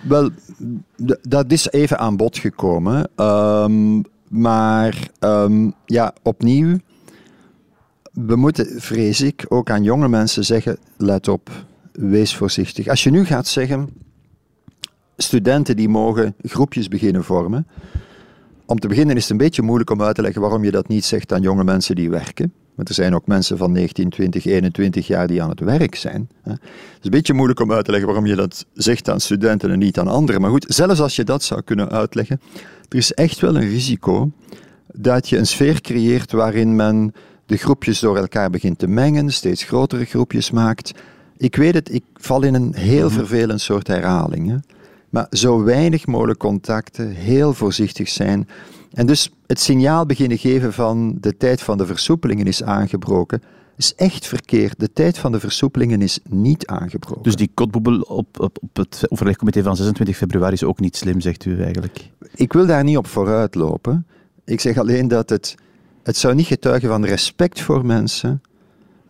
Wel, 0.00 0.30
dat 1.22 1.52
is 1.52 1.70
even 1.70 1.98
aan 1.98 2.16
bod 2.16 2.38
gekomen. 2.38 3.10
Um, 3.16 4.04
maar 4.28 5.08
um, 5.20 5.72
ja, 5.86 6.14
opnieuw, 6.22 6.78
we 8.12 8.36
moeten, 8.36 8.80
vrees 8.80 9.20
ik, 9.20 9.44
ook 9.48 9.70
aan 9.70 9.82
jonge 9.82 10.08
mensen 10.08 10.44
zeggen, 10.44 10.78
let 10.96 11.28
op, 11.28 11.50
wees 11.92 12.36
voorzichtig. 12.36 12.88
Als 12.88 13.02
je 13.02 13.10
nu 13.10 13.24
gaat 13.24 13.46
zeggen, 13.46 13.88
studenten 15.22 15.76
die 15.76 15.88
mogen 15.88 16.34
groepjes 16.42 16.88
beginnen 16.88 17.24
vormen. 17.24 17.66
Om 18.66 18.78
te 18.78 18.88
beginnen 18.88 19.16
is 19.16 19.22
het 19.22 19.30
een 19.30 19.36
beetje 19.36 19.62
moeilijk 19.62 19.90
om 19.90 20.02
uit 20.02 20.14
te 20.14 20.22
leggen 20.22 20.40
waarom 20.40 20.64
je 20.64 20.70
dat 20.70 20.88
niet 20.88 21.04
zegt 21.04 21.32
aan 21.32 21.42
jonge 21.42 21.64
mensen 21.64 21.94
die 21.94 22.10
werken. 22.10 22.52
Want 22.74 22.88
er 22.88 22.94
zijn 22.94 23.14
ook 23.14 23.26
mensen 23.26 23.58
van 23.58 23.72
19, 23.72 24.10
20, 24.10 24.44
21 24.44 25.06
jaar 25.06 25.26
die 25.26 25.42
aan 25.42 25.48
het 25.48 25.60
werk 25.60 25.94
zijn. 25.94 26.28
Het 26.42 26.58
is 26.98 27.04
een 27.04 27.10
beetje 27.10 27.34
moeilijk 27.34 27.60
om 27.60 27.72
uit 27.72 27.84
te 27.84 27.90
leggen 27.90 28.08
waarom 28.08 28.26
je 28.26 28.36
dat 28.36 28.66
zegt 28.72 29.08
aan 29.08 29.20
studenten 29.20 29.70
en 29.70 29.78
niet 29.78 29.98
aan 29.98 30.08
anderen. 30.08 30.40
Maar 30.40 30.50
goed, 30.50 30.66
zelfs 30.68 31.00
als 31.00 31.16
je 31.16 31.24
dat 31.24 31.42
zou 31.42 31.62
kunnen 31.62 31.90
uitleggen, 31.90 32.40
er 32.88 32.96
is 32.96 33.12
echt 33.12 33.40
wel 33.40 33.56
een 33.56 33.68
risico 33.68 34.30
dat 34.92 35.28
je 35.28 35.38
een 35.38 35.46
sfeer 35.46 35.80
creëert 35.80 36.32
waarin 36.32 36.76
men 36.76 37.14
de 37.46 37.56
groepjes 37.56 38.00
door 38.00 38.16
elkaar 38.16 38.50
begint 38.50 38.78
te 38.78 38.86
mengen, 38.86 39.32
steeds 39.32 39.62
grotere 39.62 40.04
groepjes 40.04 40.50
maakt. 40.50 40.92
Ik 41.36 41.56
weet 41.56 41.74
het, 41.74 41.94
ik 41.94 42.04
val 42.14 42.42
in 42.42 42.54
een 42.54 42.74
heel 42.74 43.10
vervelend 43.10 43.60
soort 43.60 43.86
herhaling. 43.86 44.62
Maar 45.10 45.26
zo 45.30 45.62
weinig 45.62 46.06
mogelijk 46.06 46.38
contacten, 46.38 47.10
heel 47.10 47.54
voorzichtig 47.54 48.08
zijn. 48.08 48.48
En 48.92 49.06
dus 49.06 49.30
het 49.46 49.60
signaal 49.60 50.06
beginnen 50.06 50.38
geven 50.38 50.72
van 50.72 51.16
de 51.20 51.36
tijd 51.36 51.62
van 51.62 51.78
de 51.78 51.86
versoepelingen 51.86 52.46
is 52.46 52.62
aangebroken, 52.62 53.42
is 53.76 53.94
echt 53.94 54.26
verkeerd. 54.26 54.80
De 54.80 54.92
tijd 54.92 55.18
van 55.18 55.32
de 55.32 55.40
versoepelingen 55.40 56.02
is 56.02 56.18
niet 56.28 56.66
aangebroken. 56.66 57.22
Dus 57.22 57.36
die 57.36 57.50
kotboebel 57.54 58.00
op, 58.00 58.40
op, 58.40 58.58
op 58.60 58.76
het 58.76 59.04
overlegcomité 59.08 59.62
van 59.62 59.76
26 59.76 60.16
februari 60.16 60.52
is 60.52 60.64
ook 60.64 60.80
niet 60.80 60.96
slim, 60.96 61.20
zegt 61.20 61.44
u 61.44 61.62
eigenlijk? 61.62 62.10
Ik 62.34 62.52
wil 62.52 62.66
daar 62.66 62.84
niet 62.84 62.96
op 62.96 63.06
vooruit 63.06 63.54
lopen. 63.54 64.06
Ik 64.44 64.60
zeg 64.60 64.78
alleen 64.78 65.08
dat 65.08 65.30
het, 65.30 65.54
het 66.02 66.16
zou 66.16 66.34
niet 66.34 66.46
getuigen 66.46 66.88
van 66.88 67.04
respect 67.04 67.60
voor 67.60 67.86
mensen, 67.86 68.42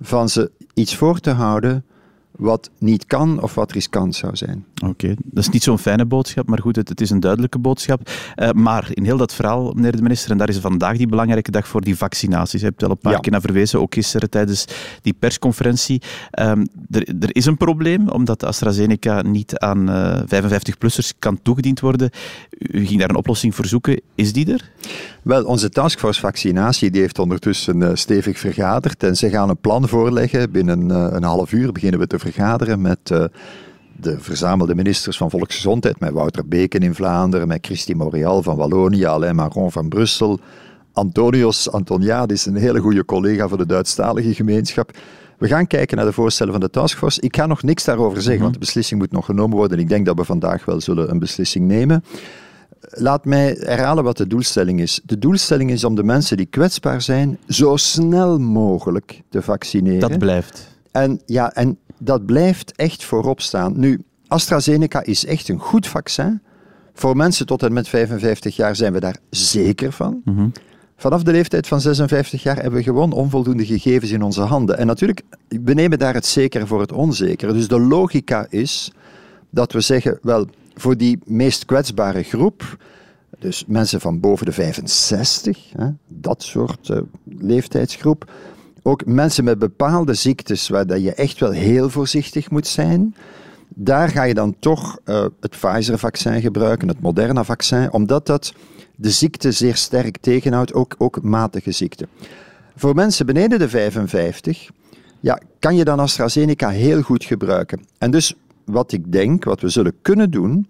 van 0.00 0.28
ze 0.28 0.50
iets 0.74 0.96
voor 0.96 1.20
te 1.20 1.30
houden 1.30 1.84
wat 2.38 2.70
niet 2.78 3.06
kan 3.06 3.42
of 3.42 3.54
wat 3.54 3.72
riskant 3.72 4.14
zou 4.14 4.36
zijn. 4.36 4.64
Oké, 4.74 4.90
okay. 4.90 5.16
dat 5.24 5.44
is 5.44 5.50
niet 5.50 5.62
zo'n 5.62 5.78
fijne 5.78 6.04
boodschap, 6.04 6.48
maar 6.48 6.58
goed, 6.58 6.76
het, 6.76 6.88
het 6.88 7.00
is 7.00 7.10
een 7.10 7.20
duidelijke 7.20 7.58
boodschap. 7.58 8.10
Uh, 8.36 8.50
maar 8.50 8.88
in 8.92 9.04
heel 9.04 9.16
dat 9.16 9.34
verhaal, 9.34 9.72
meneer 9.72 9.96
de 9.96 10.02
minister, 10.02 10.30
en 10.30 10.38
daar 10.38 10.48
is 10.48 10.58
vandaag 10.58 10.96
die 10.96 11.06
belangrijke 11.06 11.50
dag 11.50 11.68
voor 11.68 11.80
die 11.80 11.96
vaccinaties. 11.96 12.60
Je 12.60 12.66
hebt 12.66 12.84
al 12.84 12.90
een 12.90 12.98
paar 12.98 13.12
ja. 13.12 13.18
keer 13.18 13.32
naar 13.32 13.40
verwezen, 13.40 13.80
ook 13.80 13.94
gisteren 13.94 14.30
tijdens 14.30 14.64
die 15.02 15.14
persconferentie. 15.18 16.02
Um, 16.40 16.66
er, 16.90 17.08
er, 17.20 17.36
is 17.36 17.46
een 17.46 17.56
probleem, 17.56 18.08
omdat 18.08 18.44
AstraZeneca 18.44 19.22
niet 19.22 19.58
aan 19.58 19.90
uh, 19.90 20.20
55-plussers 20.20 21.18
kan 21.18 21.42
toegediend 21.42 21.80
worden. 21.80 22.10
U 22.58 22.86
ging 22.86 23.00
daar 23.00 23.10
een 23.10 23.16
oplossing 23.16 23.54
voor 23.54 23.66
zoeken. 23.66 24.00
Is 24.14 24.32
die 24.32 24.52
er? 24.52 24.70
Wel, 25.22 25.44
onze 25.44 25.68
taskforce 25.68 26.20
vaccinatie 26.20 26.90
die 26.90 27.00
heeft 27.00 27.18
ondertussen 27.18 27.80
uh, 27.80 27.90
stevig 27.94 28.38
vergaderd 28.38 29.02
en 29.02 29.16
ze 29.16 29.30
gaan 29.30 29.48
een 29.48 29.60
plan 29.60 29.88
voorleggen. 29.88 30.50
Binnen 30.50 30.90
een 30.90 31.22
half 31.22 31.52
uur 31.52 31.72
beginnen 31.72 32.00
we 32.00 32.06
te 32.06 32.18
vergaderen 32.32 32.80
met 32.80 33.10
uh, 33.12 33.24
de 34.00 34.16
verzamelde 34.18 34.74
ministers 34.74 35.16
van 35.16 35.30
Volksgezondheid, 35.30 36.00
met 36.00 36.12
Wouter 36.12 36.48
Beken 36.48 36.80
in 36.80 36.94
Vlaanderen, 36.94 37.48
met 37.48 37.66
Christy 37.66 37.92
Montreal 37.92 38.42
van 38.42 38.56
Wallonië, 38.56 39.04
Alain 39.04 39.34
Marron 39.34 39.72
van 39.72 39.88
Brussel, 39.88 40.40
Antonios 40.92 41.70
Antoniadis, 41.70 42.46
een 42.46 42.56
hele 42.56 42.80
goede 42.80 43.04
collega 43.04 43.48
van 43.48 43.58
de 43.58 43.66
Duitsstalige 43.66 44.34
gemeenschap. 44.34 44.90
We 45.38 45.48
gaan 45.48 45.66
kijken 45.66 45.96
naar 45.96 46.06
de 46.06 46.12
voorstellen 46.12 46.52
van 46.52 46.60
de 46.60 46.70
taskforce. 46.70 47.20
Ik 47.20 47.36
ga 47.36 47.46
nog 47.46 47.62
niks 47.62 47.84
daarover 47.84 48.22
zeggen, 48.22 48.42
want 48.42 48.52
de 48.52 48.58
beslissing 48.58 49.00
moet 49.00 49.12
nog 49.12 49.24
genomen 49.24 49.56
worden. 49.56 49.78
Ik 49.78 49.88
denk 49.88 50.06
dat 50.06 50.16
we 50.16 50.24
vandaag 50.24 50.64
wel 50.64 50.80
zullen 50.80 51.10
een 51.10 51.18
beslissing 51.18 51.66
nemen. 51.66 52.04
Laat 52.80 53.24
mij 53.24 53.56
herhalen 53.60 54.04
wat 54.04 54.16
de 54.16 54.26
doelstelling 54.26 54.80
is. 54.80 55.00
De 55.04 55.18
doelstelling 55.18 55.70
is 55.70 55.84
om 55.84 55.94
de 55.94 56.02
mensen 56.02 56.36
die 56.36 56.46
kwetsbaar 56.46 57.02
zijn 57.02 57.38
zo 57.48 57.76
snel 57.76 58.38
mogelijk 58.38 59.22
te 59.28 59.42
vaccineren. 59.42 60.00
Dat 60.00 60.18
blijft. 60.18 60.76
En, 60.90 61.20
ja, 61.26 61.52
en 61.52 61.78
dat 61.98 62.26
blijft 62.26 62.72
echt 62.76 63.04
voorop 63.04 63.40
staan. 63.40 63.80
Nu, 63.80 64.02
AstraZeneca 64.26 65.02
is 65.02 65.24
echt 65.24 65.48
een 65.48 65.58
goed 65.58 65.86
vaccin. 65.86 66.40
Voor 66.94 67.16
mensen 67.16 67.46
tot 67.46 67.62
en 67.62 67.72
met 67.72 67.88
55 67.88 68.56
jaar 68.56 68.76
zijn 68.76 68.92
we 68.92 69.00
daar 69.00 69.16
zeker 69.30 69.92
van. 69.92 70.20
Mm-hmm. 70.24 70.52
Vanaf 70.96 71.22
de 71.22 71.32
leeftijd 71.32 71.66
van 71.66 71.80
56 71.80 72.42
jaar 72.42 72.56
hebben 72.56 72.72
we 72.72 72.82
gewoon 72.82 73.12
onvoldoende 73.12 73.66
gegevens 73.66 74.10
in 74.10 74.22
onze 74.22 74.40
handen. 74.40 74.78
En 74.78 74.86
natuurlijk, 74.86 75.22
we 75.48 75.74
nemen 75.74 75.98
daar 75.98 76.14
het 76.14 76.26
zekere 76.26 76.66
voor 76.66 76.80
het 76.80 76.92
onzekere. 76.92 77.52
Dus 77.52 77.68
de 77.68 77.80
logica 77.80 78.46
is 78.50 78.92
dat 79.50 79.72
we 79.72 79.80
zeggen, 79.80 80.18
wel, 80.22 80.46
voor 80.74 80.96
die 80.96 81.18
meest 81.24 81.64
kwetsbare 81.64 82.22
groep 82.22 82.76
Dus 83.38 83.64
mensen 83.66 84.00
van 84.00 84.20
boven 84.20 84.46
de 84.46 84.52
65, 84.52 85.72
hè, 85.76 85.88
dat 86.06 86.42
soort 86.42 86.88
uh, 86.88 86.98
leeftijdsgroep. 87.24 88.30
Ook 88.88 89.06
mensen 89.06 89.44
met 89.44 89.58
bepaalde 89.58 90.14
ziektes 90.14 90.68
waar 90.68 90.86
dat 90.86 91.02
je 91.02 91.14
echt 91.14 91.38
wel 91.38 91.50
heel 91.50 91.90
voorzichtig 91.90 92.50
moet 92.50 92.66
zijn. 92.66 93.14
Daar 93.68 94.08
ga 94.08 94.22
je 94.22 94.34
dan 94.34 94.56
toch 94.58 94.98
uh, 95.04 95.24
het 95.40 95.50
Pfizer-vaccin 95.50 96.40
gebruiken, 96.40 96.88
het 96.88 97.00
Moderna-vaccin, 97.00 97.92
omdat 97.92 98.26
dat 98.26 98.52
de 98.96 99.10
ziekte 99.10 99.52
zeer 99.52 99.76
sterk 99.76 100.16
tegenhoudt, 100.16 100.72
ook, 100.72 100.94
ook 100.98 101.22
matige 101.22 101.72
ziekte. 101.72 102.08
Voor 102.76 102.94
mensen 102.94 103.26
beneden 103.26 103.58
de 103.58 103.68
55 103.68 104.70
ja, 105.20 105.40
kan 105.58 105.76
je 105.76 105.84
dan 105.84 105.98
AstraZeneca 105.98 106.68
heel 106.68 107.02
goed 107.02 107.24
gebruiken. 107.24 107.80
En 107.98 108.10
dus 108.10 108.34
wat 108.64 108.92
ik 108.92 109.12
denk, 109.12 109.44
wat 109.44 109.60
we 109.60 109.68
zullen 109.68 109.94
kunnen 110.02 110.30
doen, 110.30 110.68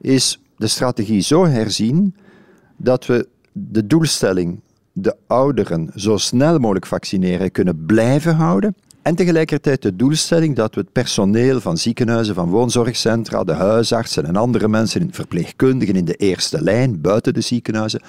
is 0.00 0.40
de 0.56 0.66
strategie 0.66 1.20
zo 1.20 1.46
herzien 1.46 2.14
dat 2.76 3.06
we 3.06 3.28
de 3.52 3.86
doelstelling, 3.86 4.60
de 4.96 5.16
ouderen, 5.26 5.90
zo 5.94 6.16
snel 6.16 6.58
mogelijk 6.58 6.86
vaccineren 6.86 7.50
kunnen 7.50 7.84
blijven 7.86 8.34
houden. 8.34 8.74
En 9.02 9.14
tegelijkertijd 9.14 9.82
de 9.82 9.96
doelstelling 9.96 10.56
dat 10.56 10.74
we 10.74 10.80
het 10.80 10.92
personeel 10.92 11.60
van 11.60 11.76
ziekenhuizen, 11.76 12.34
van 12.34 12.48
woonzorgcentra, 12.48 13.44
de 13.44 13.52
huisartsen 13.52 14.26
en 14.26 14.36
andere 14.36 14.68
mensen, 14.68 15.08
verpleegkundigen 15.12 15.96
in 15.96 16.04
de 16.04 16.14
eerste 16.14 16.62
lijn, 16.62 17.00
buiten 17.00 17.34
de 17.34 17.40
ziekenhuizen, 17.40 18.00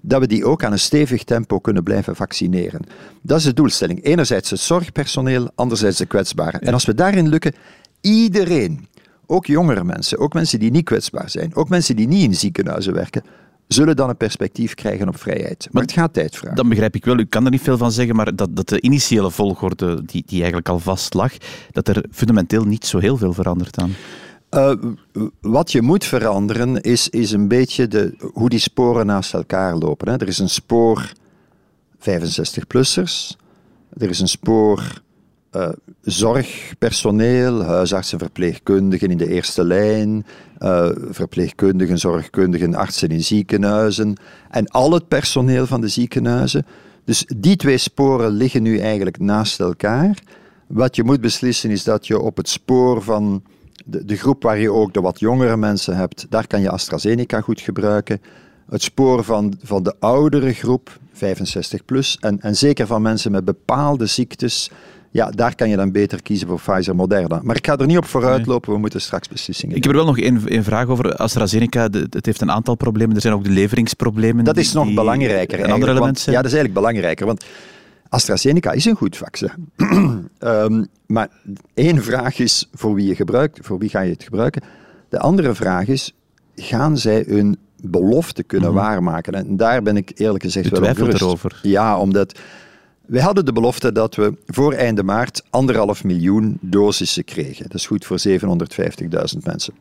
dat 0.00 0.20
we 0.20 0.26
die 0.26 0.44
ook 0.44 0.64
aan 0.64 0.72
een 0.72 0.78
stevig 0.78 1.24
tempo 1.24 1.58
kunnen 1.58 1.82
blijven 1.82 2.16
vaccineren. 2.16 2.80
Dat 3.22 3.38
is 3.38 3.44
de 3.44 3.52
doelstelling. 3.52 4.04
Enerzijds 4.04 4.50
het 4.50 4.60
zorgpersoneel, 4.60 5.50
anderzijds 5.54 5.98
de 5.98 6.06
kwetsbaren. 6.06 6.60
En 6.60 6.72
als 6.72 6.84
we 6.84 6.94
daarin 6.94 7.28
lukken, 7.28 7.54
iedereen, 8.00 8.88
ook 9.26 9.46
jongere 9.46 9.84
mensen, 9.84 10.18
ook 10.18 10.32
mensen 10.32 10.58
die 10.58 10.70
niet 10.70 10.84
kwetsbaar 10.84 11.30
zijn, 11.30 11.54
ook 11.54 11.68
mensen 11.68 11.96
die 11.96 12.08
niet 12.08 12.22
in 12.22 12.34
ziekenhuizen 12.34 12.92
werken, 12.94 13.22
zullen 13.74 13.96
dan 13.96 14.08
een 14.08 14.16
perspectief 14.16 14.74
krijgen 14.74 15.08
op 15.08 15.18
vrijheid. 15.18 15.68
Maar, 15.70 15.82
het 15.82 15.92
gaat 15.92 16.12
tijd 16.12 16.36
vragen. 16.36 16.56
Dan 16.56 16.68
begrijp 16.68 16.94
ik 16.94 17.04
wel, 17.04 17.18
u 17.18 17.24
kan 17.24 17.44
er 17.44 17.50
niet 17.50 17.60
veel 17.60 17.76
van 17.76 17.92
zeggen, 17.92 18.16
maar 18.16 18.36
dat, 18.36 18.56
dat 18.56 18.68
de 18.68 18.80
initiële 18.80 19.30
volgorde 19.30 20.04
die, 20.04 20.22
die 20.26 20.36
eigenlijk 20.36 20.68
al 20.68 20.78
vast 20.78 21.14
lag, 21.14 21.32
dat 21.70 21.88
er 21.88 22.04
fundamenteel 22.10 22.64
niet 22.64 22.86
zo 22.86 22.98
heel 22.98 23.16
veel 23.16 23.32
verandert 23.32 23.78
aan. 23.78 23.94
Uh, 24.54 24.72
wat 25.40 25.72
je 25.72 25.82
moet 25.82 26.04
veranderen 26.04 26.80
is, 26.80 27.08
is 27.08 27.32
een 27.32 27.48
beetje 27.48 27.88
de, 27.88 28.14
hoe 28.32 28.48
die 28.48 28.58
sporen 28.58 29.06
naast 29.06 29.34
elkaar 29.34 29.76
lopen. 29.76 30.08
Hè. 30.08 30.16
Er 30.16 30.28
is 30.28 30.38
een 30.38 30.48
spoor 30.48 31.12
65-plussers, 31.98 33.36
er 33.98 34.08
is 34.08 34.20
een 34.20 34.28
spoor 34.28 35.02
uh, 35.56 35.68
zorgpersoneel, 36.02 37.62
huisartsen, 37.62 38.18
verpleegkundigen 38.18 39.10
in 39.10 39.18
de 39.18 39.28
eerste 39.28 39.64
lijn, 39.64 40.26
uh, 40.58 40.88
verpleegkundigen, 41.10 41.98
zorgkundigen, 41.98 42.74
artsen 42.74 43.08
in 43.08 43.22
ziekenhuizen 43.22 44.16
en 44.50 44.68
al 44.68 44.92
het 44.92 45.08
personeel 45.08 45.66
van 45.66 45.80
de 45.80 45.88
ziekenhuizen. 45.88 46.66
Dus 47.04 47.26
die 47.36 47.56
twee 47.56 47.78
sporen 47.78 48.30
liggen 48.30 48.62
nu 48.62 48.78
eigenlijk 48.78 49.18
naast 49.18 49.60
elkaar. 49.60 50.18
Wat 50.66 50.96
je 50.96 51.04
moet 51.04 51.20
beslissen 51.20 51.70
is 51.70 51.84
dat 51.84 52.06
je 52.06 52.20
op 52.20 52.36
het 52.36 52.48
spoor 52.48 53.02
van 53.02 53.42
de, 53.84 54.04
de 54.04 54.16
groep 54.16 54.42
waar 54.42 54.58
je 54.58 54.72
ook 54.72 54.94
de 54.94 55.00
wat 55.00 55.20
jongere 55.20 55.56
mensen 55.56 55.96
hebt, 55.96 56.26
daar 56.28 56.46
kan 56.46 56.60
je 56.60 56.70
AstraZeneca 56.70 57.40
goed 57.40 57.60
gebruiken. 57.60 58.20
Het 58.68 58.82
spoor 58.82 59.24
van, 59.24 59.54
van 59.62 59.82
de 59.82 59.94
oudere 59.98 60.52
groep, 60.52 60.98
65 61.12 61.84
plus, 61.84 62.18
en, 62.20 62.40
en 62.40 62.56
zeker 62.56 62.86
van 62.86 63.02
mensen 63.02 63.32
met 63.32 63.44
bepaalde 63.44 64.06
ziektes, 64.06 64.70
ja, 65.12 65.30
daar 65.30 65.54
kan 65.54 65.68
je 65.68 65.76
dan 65.76 65.92
beter 65.92 66.22
kiezen 66.22 66.48
voor 66.48 66.60
Pfizer 66.60 66.94
Moderna. 66.94 67.40
Maar 67.42 67.56
ik 67.56 67.66
ga 67.66 67.76
er 67.76 67.86
niet 67.86 67.96
op 67.96 68.04
vooruit 68.04 68.46
lopen, 68.46 68.72
we 68.72 68.78
moeten 68.78 69.00
straks 69.00 69.28
beslissingen 69.28 69.76
Ik 69.76 69.82
heb 69.82 69.92
er 69.92 69.98
wel 69.98 70.06
nog 70.06 70.18
één, 70.18 70.64
vraag 70.64 70.86
over. 70.86 71.14
AstraZeneca, 71.16 71.88
het 72.10 72.26
heeft 72.26 72.40
een 72.40 72.50
aantal 72.50 72.74
problemen. 72.74 73.14
Er 73.14 73.20
zijn 73.20 73.34
ook 73.34 73.44
de 73.44 73.50
leveringsproblemen. 73.50 74.44
Dat 74.44 74.56
is 74.56 74.72
nog 74.72 74.94
belangrijker. 74.94 75.64
Een 75.64 75.70
ander 75.70 75.88
element 75.88 76.20
Ja, 76.20 76.32
dat 76.32 76.44
is 76.44 76.52
eigenlijk 76.52 76.74
belangrijker. 76.74 77.26
Want 77.26 77.44
AstraZeneca 78.08 78.72
is 78.72 78.84
een 78.84 78.96
goed 78.96 79.16
vaccin. 79.16 79.50
um, 80.38 80.86
maar 81.06 81.28
één 81.74 82.02
vraag 82.02 82.38
is 82.38 82.68
voor 82.72 82.94
wie, 82.94 83.06
je 83.06 83.14
gebruikt, 83.14 83.58
voor 83.62 83.78
wie 83.78 83.88
ga 83.88 84.00
je 84.00 84.12
het 84.12 84.22
gebruiken. 84.22 84.62
De 85.08 85.18
andere 85.18 85.54
vraag 85.54 85.86
is, 85.86 86.14
gaan 86.54 86.98
zij 86.98 87.24
hun 87.26 87.56
belofte 87.82 88.42
kunnen 88.42 88.72
mhm. 88.72 88.78
waarmaken? 88.78 89.34
En 89.34 89.56
daar 89.56 89.82
ben 89.82 89.96
ik 89.96 90.12
eerlijk 90.14 90.44
gezegd 90.44 90.78
wel 90.78 90.84
erover. 90.84 91.60
Ja, 91.62 91.98
omdat 91.98 92.38
wij 93.10 93.22
hadden 93.22 93.44
de 93.44 93.52
belofte 93.52 93.92
dat 93.92 94.14
we 94.14 94.34
voor 94.46 94.72
einde 94.72 95.02
maart 95.02 95.42
anderhalf 95.50 96.04
miljoen 96.04 96.58
dosissen 96.60 97.24
kregen. 97.24 97.62
Dat 97.62 97.74
is 97.74 97.86
goed 97.86 98.04
voor 98.04 98.18
750.000 98.28 99.38
mensen. 99.42 99.74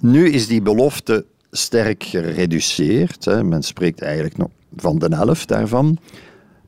Nu 0.00 0.28
is 0.28 0.46
die 0.46 0.62
belofte 0.62 1.24
sterk 1.50 2.02
gereduceerd. 2.02 3.24
Hè. 3.24 3.44
Men 3.44 3.62
spreekt 3.62 4.00
eigenlijk 4.02 4.36
nog 4.36 4.48
van 4.76 4.98
de 4.98 5.16
helft 5.16 5.48
daarvan. 5.48 5.98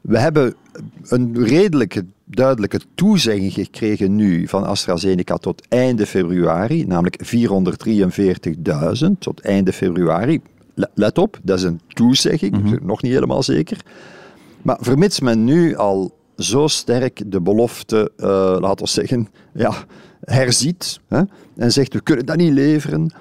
We 0.00 0.18
hebben 0.18 0.54
een 1.02 1.44
redelijke, 1.44 2.04
duidelijke 2.24 2.80
toezegging 2.94 3.52
gekregen 3.52 4.14
nu 4.14 4.48
van 4.48 4.64
AstraZeneca 4.64 5.36
tot 5.36 5.62
einde 5.68 6.06
februari, 6.06 6.86
namelijk 6.86 7.18
443.000 9.04 9.10
tot 9.18 9.40
einde 9.40 9.72
februari. 9.72 10.40
Let 10.94 11.18
op, 11.18 11.38
dat 11.42 11.58
is 11.58 11.64
een 11.64 11.80
toezegging, 11.88 12.62
mm 12.62 12.78
nog 12.82 13.02
niet 13.02 13.12
helemaal 13.12 13.42
zeker. 13.42 13.78
Maar 14.66 14.78
vermits 14.80 15.20
men 15.20 15.44
nu 15.44 15.76
al 15.76 16.14
zo 16.36 16.66
sterk 16.66 17.22
de 17.26 17.40
belofte, 17.40 18.10
uh, 18.16 18.26
laten 18.60 18.84
we 18.84 18.90
zeggen, 18.90 19.28
ja, 19.54 19.74
herziet 20.20 21.00
hè, 21.08 21.22
en 21.56 21.72
zegt 21.72 21.92
we 21.92 22.00
kunnen 22.00 22.26
dat 22.26 22.36
niet 22.36 22.52
leveren, 22.52 23.12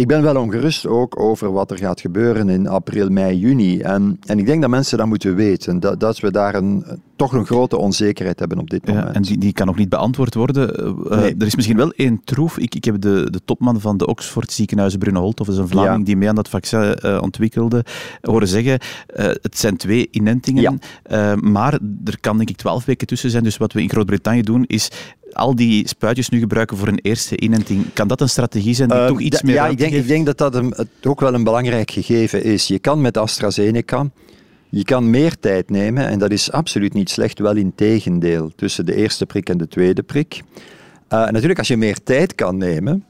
ik 0.00 0.06
ben 0.06 0.22
wel 0.22 0.36
ongerust 0.36 0.86
ook 0.86 1.20
over 1.20 1.52
wat 1.52 1.70
er 1.70 1.78
gaat 1.78 2.00
gebeuren 2.00 2.48
in 2.48 2.68
april, 2.68 3.08
mei, 3.08 3.38
juni. 3.38 3.80
En, 3.80 4.18
en 4.26 4.38
ik 4.38 4.46
denk 4.46 4.60
dat 4.60 4.70
mensen 4.70 4.98
dat 4.98 5.06
moeten 5.06 5.34
weten, 5.34 5.80
dat, 5.80 6.00
dat 6.00 6.20
we 6.20 6.30
daar 6.30 6.54
een, 6.54 6.84
toch 7.16 7.32
een 7.32 7.46
grote 7.46 7.76
onzekerheid 7.76 8.38
hebben 8.38 8.58
op 8.58 8.70
dit 8.70 8.86
moment. 8.86 9.06
Ja, 9.06 9.12
en 9.12 9.22
die, 9.22 9.38
die 9.38 9.52
kan 9.52 9.66
nog 9.66 9.76
niet 9.76 9.88
beantwoord 9.88 10.34
worden. 10.34 10.80
Uh, 11.12 11.24
Er 11.24 11.46
is 11.46 11.56
misschien 11.56 11.76
wel 11.76 11.90
één 11.90 12.20
troef. 12.24 12.58
Ik, 12.58 12.74
ik 12.74 12.84
heb 12.84 13.00
de, 13.00 13.28
de 13.30 13.40
topman 13.44 13.80
van 13.80 13.96
de 13.96 14.06
Oxford 14.06 14.52
ziekenhuizen, 14.52 14.98
Bruno 14.98 15.20
Holt, 15.20 15.40
of 15.40 15.48
is 15.48 15.56
een 15.56 15.68
Vlaming 15.68 16.06
die 16.06 16.16
mee 16.16 16.28
aan 16.28 16.34
dat 16.34 16.48
vaccin 16.48 16.96
uh, 17.04 17.18
ontwikkelde, 17.20 17.84
horen 18.20 18.48
zeggen, 18.48 18.72
uh, 19.16 19.24
het 19.24 19.58
zijn 19.58 19.76
twee 19.76 20.08
inentingen, 20.10 20.78
maar 21.40 21.78
er 22.04 22.20
kan 22.20 22.36
denk 22.36 22.50
ik 22.50 22.56
twaalf 22.56 22.84
weken 22.84 23.06
tussen 23.06 23.30
zijn. 23.30 23.42
Dus 23.42 23.56
wat 23.56 23.72
we 23.72 23.82
in 23.82 23.90
Groot-Brittannië 23.90 24.42
doen, 24.42 24.64
is 24.66 24.90
al 25.38 25.54
die 25.54 25.88
spuitjes 25.88 26.28
nu 26.28 26.38
gebruiken 26.38 26.76
voor 26.76 26.88
een 26.88 26.98
eerste 27.02 27.40
inenting. 27.40 27.84
Kan 27.92 28.08
dat 28.08 28.20
een 28.20 28.28
strategie 28.28 28.74
zijn 28.74 28.88
die 28.88 28.98
uh, 28.98 29.06
toch 29.06 29.20
iets 29.20 29.42
meer 29.42 29.54
Ja, 29.54 29.66
ik 29.66 29.78
denk, 29.78 29.92
ik 29.92 30.06
denk, 30.06 30.26
dat 30.26 30.38
dat 30.38 30.54
een, 30.54 30.74
ook 31.02 31.20
wel 31.20 31.34
een 31.34 31.44
belangrijk 31.44 31.90
gegeven 31.90 32.44
is. 32.44 32.66
Je 32.66 32.78
kan 32.78 33.00
met 33.00 33.16
AstraZeneca... 33.16 34.06
Je 34.70 34.84
kan 34.84 35.10
meer 35.10 35.38
tijd 35.38 35.70
nemen 35.70 36.06
en 36.08 36.18
dat 36.18 36.30
is 36.30 36.52
absoluut 36.52 36.94
niet 36.94 37.10
slecht, 37.10 37.38
wel 37.38 37.56
in 37.56 37.72
tegendeel, 37.74 38.52
tussen 38.56 38.86
de 38.86 38.94
eerste 38.94 39.26
prik 39.26 39.48
en 39.48 39.58
de 39.58 39.68
tweede 39.68 40.02
prik. 40.02 40.42
Uh, 41.12 41.28
natuurlijk, 41.28 41.58
als 41.58 41.68
je 41.68 41.76
meer 41.76 42.02
tijd 42.02 42.34
kan 42.34 42.56
nemen, 42.56 43.04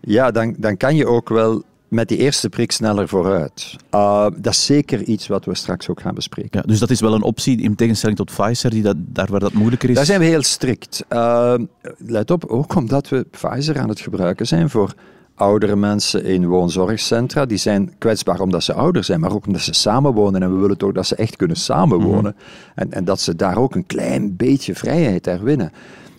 ja, 0.00 0.30
dan, 0.30 0.54
dan 0.58 0.76
kan 0.76 0.96
je 0.96 1.06
ook 1.06 1.28
wel 1.28 1.62
met 1.94 2.08
die 2.08 2.18
eerste 2.18 2.48
prik 2.48 2.72
sneller 2.72 3.08
vooruit. 3.08 3.76
Uh, 3.94 4.26
dat 4.36 4.52
is 4.52 4.66
zeker 4.66 5.02
iets 5.02 5.26
wat 5.26 5.44
we 5.44 5.54
straks 5.54 5.88
ook 5.88 6.00
gaan 6.00 6.14
bespreken. 6.14 6.60
Ja, 6.60 6.62
dus 6.66 6.78
dat 6.78 6.90
is 6.90 7.00
wel 7.00 7.14
een 7.14 7.22
optie 7.22 7.60
in 7.60 7.74
tegenstelling 7.74 8.18
tot 8.18 8.30
Pfizer, 8.34 8.70
die 8.70 8.82
dat, 8.82 8.96
daar 8.98 9.26
waar 9.30 9.40
dat 9.40 9.52
moeilijker 9.52 9.88
is? 9.88 9.94
Daar 9.94 10.04
zijn 10.04 10.20
we 10.20 10.26
heel 10.26 10.42
strikt. 10.42 11.04
Uh, 11.08 11.54
let 11.98 12.30
op, 12.30 12.44
ook 12.44 12.74
omdat 12.74 13.08
we 13.08 13.26
Pfizer 13.30 13.78
aan 13.78 13.88
het 13.88 14.00
gebruiken 14.00 14.46
zijn 14.46 14.70
voor 14.70 14.94
oudere 15.34 15.76
mensen 15.76 16.24
in 16.24 16.46
woonzorgcentra. 16.46 17.46
Die 17.46 17.58
zijn 17.58 17.92
kwetsbaar 17.98 18.40
omdat 18.40 18.64
ze 18.64 18.72
ouder 18.72 19.04
zijn, 19.04 19.20
maar 19.20 19.32
ook 19.32 19.46
omdat 19.46 19.62
ze 19.62 19.72
samenwonen. 19.72 20.42
En 20.42 20.54
we 20.54 20.60
willen 20.60 20.78
toch 20.78 20.92
dat 20.92 21.06
ze 21.06 21.14
echt 21.14 21.36
kunnen 21.36 21.56
samenwonen. 21.56 22.34
Mm 22.36 22.42
en, 22.74 22.92
en 22.92 23.04
dat 23.04 23.20
ze 23.20 23.36
daar 23.36 23.56
ook 23.56 23.74
een 23.74 23.86
klein 23.86 24.36
beetje 24.36 24.74
vrijheid 24.74 25.24
herwinnen. 25.24 25.72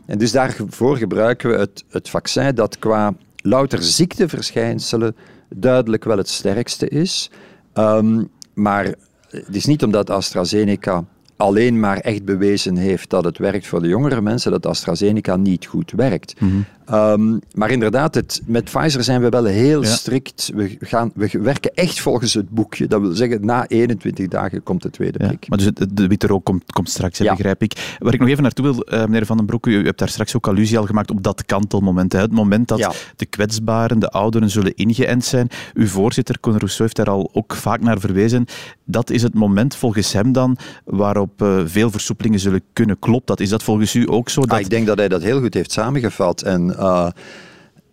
En 0.06 0.18
dus 0.18 0.32
daarvoor 0.32 0.98
gebruiken 0.98 1.50
we 1.50 1.56
het, 1.56 1.84
het 1.90 2.10
vaccin 2.10 2.56
dat 2.56 2.80
qua 2.80 3.14
louter 3.46 3.84
ziekteverschijnselen 3.84 5.16
duidelijk 5.50 6.04
wel 6.04 6.18
het 6.18 6.30
sterkste 6.30 6.88
is. 6.88 7.32
Um, 7.74 8.30
maar 8.54 8.86
het 9.30 9.56
is 9.56 9.66
niet 9.66 9.84
omdat 9.84 10.10
AstraZeneca 10.10 11.06
alleen 11.38 11.80
maar 11.80 11.98
echt 11.98 12.26
bewezen 12.26 12.78
heeft 12.78 13.10
dat 13.10 13.24
het 13.24 13.38
werkt 13.38 13.68
voor 13.68 13.82
de 13.82 13.88
jongere 13.88 14.22
mensen, 14.22 14.52
dat 14.52 14.66
AstraZeneca 14.66 15.36
niet 15.36 15.66
goed 15.66 15.92
werkt. 15.92 16.42
Mhm. 16.42 16.62
Ehm, 16.86 17.38
maar 17.54 17.72
inderdaad, 17.72 18.16
het, 18.16 18.42
met 18.46 18.64
Pfizer 18.64 19.04
zijn 19.04 19.22
we 19.22 19.30
wel 19.30 19.46
heel 19.46 19.84
strikt. 19.84 20.52
We, 20.54 20.78
gaan, 20.80 21.12
we 21.16 21.30
werken 21.42 21.72
echt 21.74 22.00
volgens 22.00 22.34
het 22.34 22.50
boekje. 22.50 22.88
Dat 22.88 23.02
wil 23.02 23.12
zeggen, 23.12 23.46
na 23.46 23.68
21 23.68 24.28
dagen 24.28 24.64
komt 24.64 24.82
de 24.82 24.90
tweede 24.90 25.18
prik. 25.18 25.44
Ja, 25.44 25.48
maar 25.50 25.58
dus 25.58 25.88
de 25.92 26.08
witte 26.08 26.28
rook 26.28 26.46
komt, 26.46 26.72
komt 26.72 26.90
straks, 26.90 27.20
begrijp 27.20 27.64
ik. 27.64 27.96
Waar 28.00 28.14
ik 28.14 28.20
nog 28.20 28.30
even 28.30 28.44
naartoe 28.44 28.66
wil, 28.66 28.86
uh, 28.94 29.00
meneer 29.00 29.26
Van 29.26 29.38
den 29.38 29.46
Broek, 29.46 29.68
u, 29.68 29.86
hebt 29.86 30.00
daar 30.00 30.10
straks 30.10 30.36
ook 30.36 30.48
allusie 30.48 30.78
al 30.78 30.86
gemaakt 30.86 31.12
op 31.12 31.24
dat 31.24 31.46
kantelmoment. 31.46 32.14
Hè. 32.14 32.20
Het 32.20 32.32
moment 32.32 32.68
dat 32.68 32.96
de 33.16 33.26
kwetsbaren, 33.26 34.00
de 34.00 34.10
ouderen, 34.10 34.50
zullen 34.50 34.76
ingeënt 34.76 35.26
zijn. 35.26 35.48
Uw 35.74 35.88
voorzitter, 35.88 36.40
Conor 36.40 36.60
Rousseau, 36.60 36.84
heeft 36.84 37.08
daar 37.08 37.16
al 37.16 37.30
ook 37.34 37.56
vaak 37.56 37.82
naar 37.82 38.00
verwezen. 38.00 38.46
Dat 38.84 39.10
is 39.10 39.22
het 39.22 39.34
moment 39.34 39.76
volgens 39.76 40.14
hem 40.14 40.32
dan 40.32 40.58
waarop 40.84 41.25
uh, 41.42 41.62
veel 41.66 41.92
versoepelingen 41.92 42.40
zullen 42.40 42.62
kunnen. 42.74 43.00
Klopt 43.00 43.28
dat? 43.28 43.40
Is 43.40 43.50
dat 43.50 43.64
volgens 43.64 43.94
u 43.94 44.10
ook 44.10 44.30
zo? 44.30 44.42
Dat... 44.42 44.52
Ah, 44.52 44.60
ik 44.60 44.70
denk 44.70 44.88
dat 44.88 44.98
hij 44.98 45.08
dat 45.08 45.22
heel 45.22 45.40
goed 45.40 45.54
heeft 45.54 45.72
samengevat. 45.72 46.42
En 46.42 46.66
uh, 46.66 47.10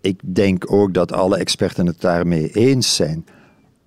ik 0.00 0.20
denk 0.24 0.72
ook 0.72 0.94
dat 0.94 1.12
alle 1.12 1.36
experten 1.36 1.86
het 1.86 2.00
daarmee 2.00 2.50
eens 2.50 2.94
zijn. 2.94 3.24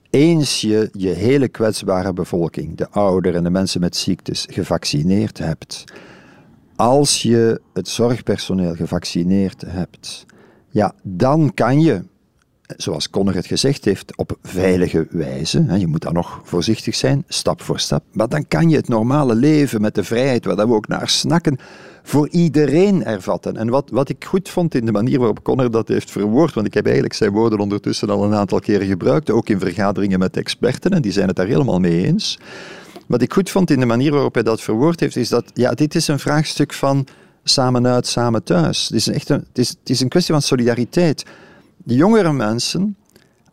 eens 0.10 0.62
je 0.62 0.90
je 0.92 1.10
hele 1.10 1.48
kwetsbare 1.48 2.14
bevolking, 2.14 2.78
de 2.78 2.90
ouderen 2.90 3.38
en 3.38 3.44
de 3.44 3.50
mensen 3.50 3.82
met 3.82 3.96
ziektes, 3.96 4.48
gevaccineerd 4.50 5.38
hebt, 5.38 5.84
als 6.76 7.22
je 7.22 7.62
het 7.74 7.88
zorgpersoneel 7.88 8.76
gevaccineerd 8.76 9.62
hebt, 9.68 10.26
ja, 10.70 10.94
dan 11.04 11.54
kan 11.54 11.82
je, 11.82 12.04
zoals 12.78 13.10
Conner 13.10 13.36
het 13.36 13.46
gezegd 13.46 13.86
heeft, 13.86 14.18
op 14.18 14.38
veilige 14.42 15.08
wijze, 15.10 15.66
je 15.78 15.88
moet 15.88 16.02
dan 16.02 16.14
nog 16.14 16.42
voorzichtig 16.44 16.96
zijn, 16.96 17.24
stap 17.28 17.62
voor 17.62 17.80
stap, 17.80 18.04
maar 18.12 18.30
dan 18.30 18.48
kan 18.48 18.70
je 18.70 18.76
het 18.76 18.88
normale 18.88 19.36
leven 19.36 19.82
met 19.82 19.96
de 19.96 20.04
vrijheid, 20.04 20.46
waar 20.46 20.56
we 20.56 20.74
ook 20.74 20.88
naar 20.88 21.10
snakken, 21.10 21.58
voor 22.04 22.30
iedereen 22.30 23.06
ervatten. 23.06 23.58
En 23.58 23.70
wat, 23.70 23.90
wat 23.90 24.10
ik 24.10 24.26
goed 24.26 24.50
vond 24.50 24.76
in 24.76 24.86
de 24.86 24.92
manier 24.92 25.18
waarop 25.18 25.44
Conner 25.44 25.72
dat 25.72 25.88
heeft 25.88 26.12
verwoord, 26.12 26.54
want 26.54 26.68
ik 26.68 26.74
heb 26.74 26.86
eigenlijk 26.86 27.16
zijn 27.16 27.32
woorden 27.32 27.60
ondertussen 27.60 28.10
al 28.10 28.24
een 28.24 28.34
aantal 28.34 28.60
keren 28.60 28.88
gebruikt, 28.88 29.32
ook 29.32 29.50
in 29.50 29.60
vergaderingen 29.60 30.20
met 30.20 30.38
experten, 30.38 30.92
en 30.92 31.02
die 31.02 31.12
zijn 31.12 31.28
het 31.28 31.36
daar 31.36 31.48
helemaal 31.48 31.80
mee 31.80 32.06
eens. 32.06 32.40
Wat 33.08 33.22
ik 33.22 33.34
goed 33.34 33.50
vond 33.50 33.72
in 33.72 33.80
de 33.80 33.86
manier 33.86 34.12
waarop 34.12 34.34
hij 34.34 34.44
dat 34.44 34.62
verwoord 34.62 35.00
heeft, 35.00 35.16
is 35.16 35.30
dat 35.30 35.46
ja, 35.54 35.72
dit 35.72 35.96
is 35.96 36.08
een 36.08 36.20
vraagstuk 36.20 36.74
van 36.74 37.08
samen 37.44 37.88
uit, 37.88 38.08
samen 38.08 38.44
thuis. 38.44 38.84
Het 38.84 38.98
is, 38.98 39.08
echt 39.08 39.30
een, 39.30 39.46
het 39.48 39.58
is, 39.58 39.70
het 39.70 39.90
is 39.90 40.00
een 40.00 40.10
kwestie 40.10 40.34
van 40.34 40.42
solidariteit. 40.42 41.24
De 41.86 41.96
jongere 41.96 42.34
mensen, 42.34 42.96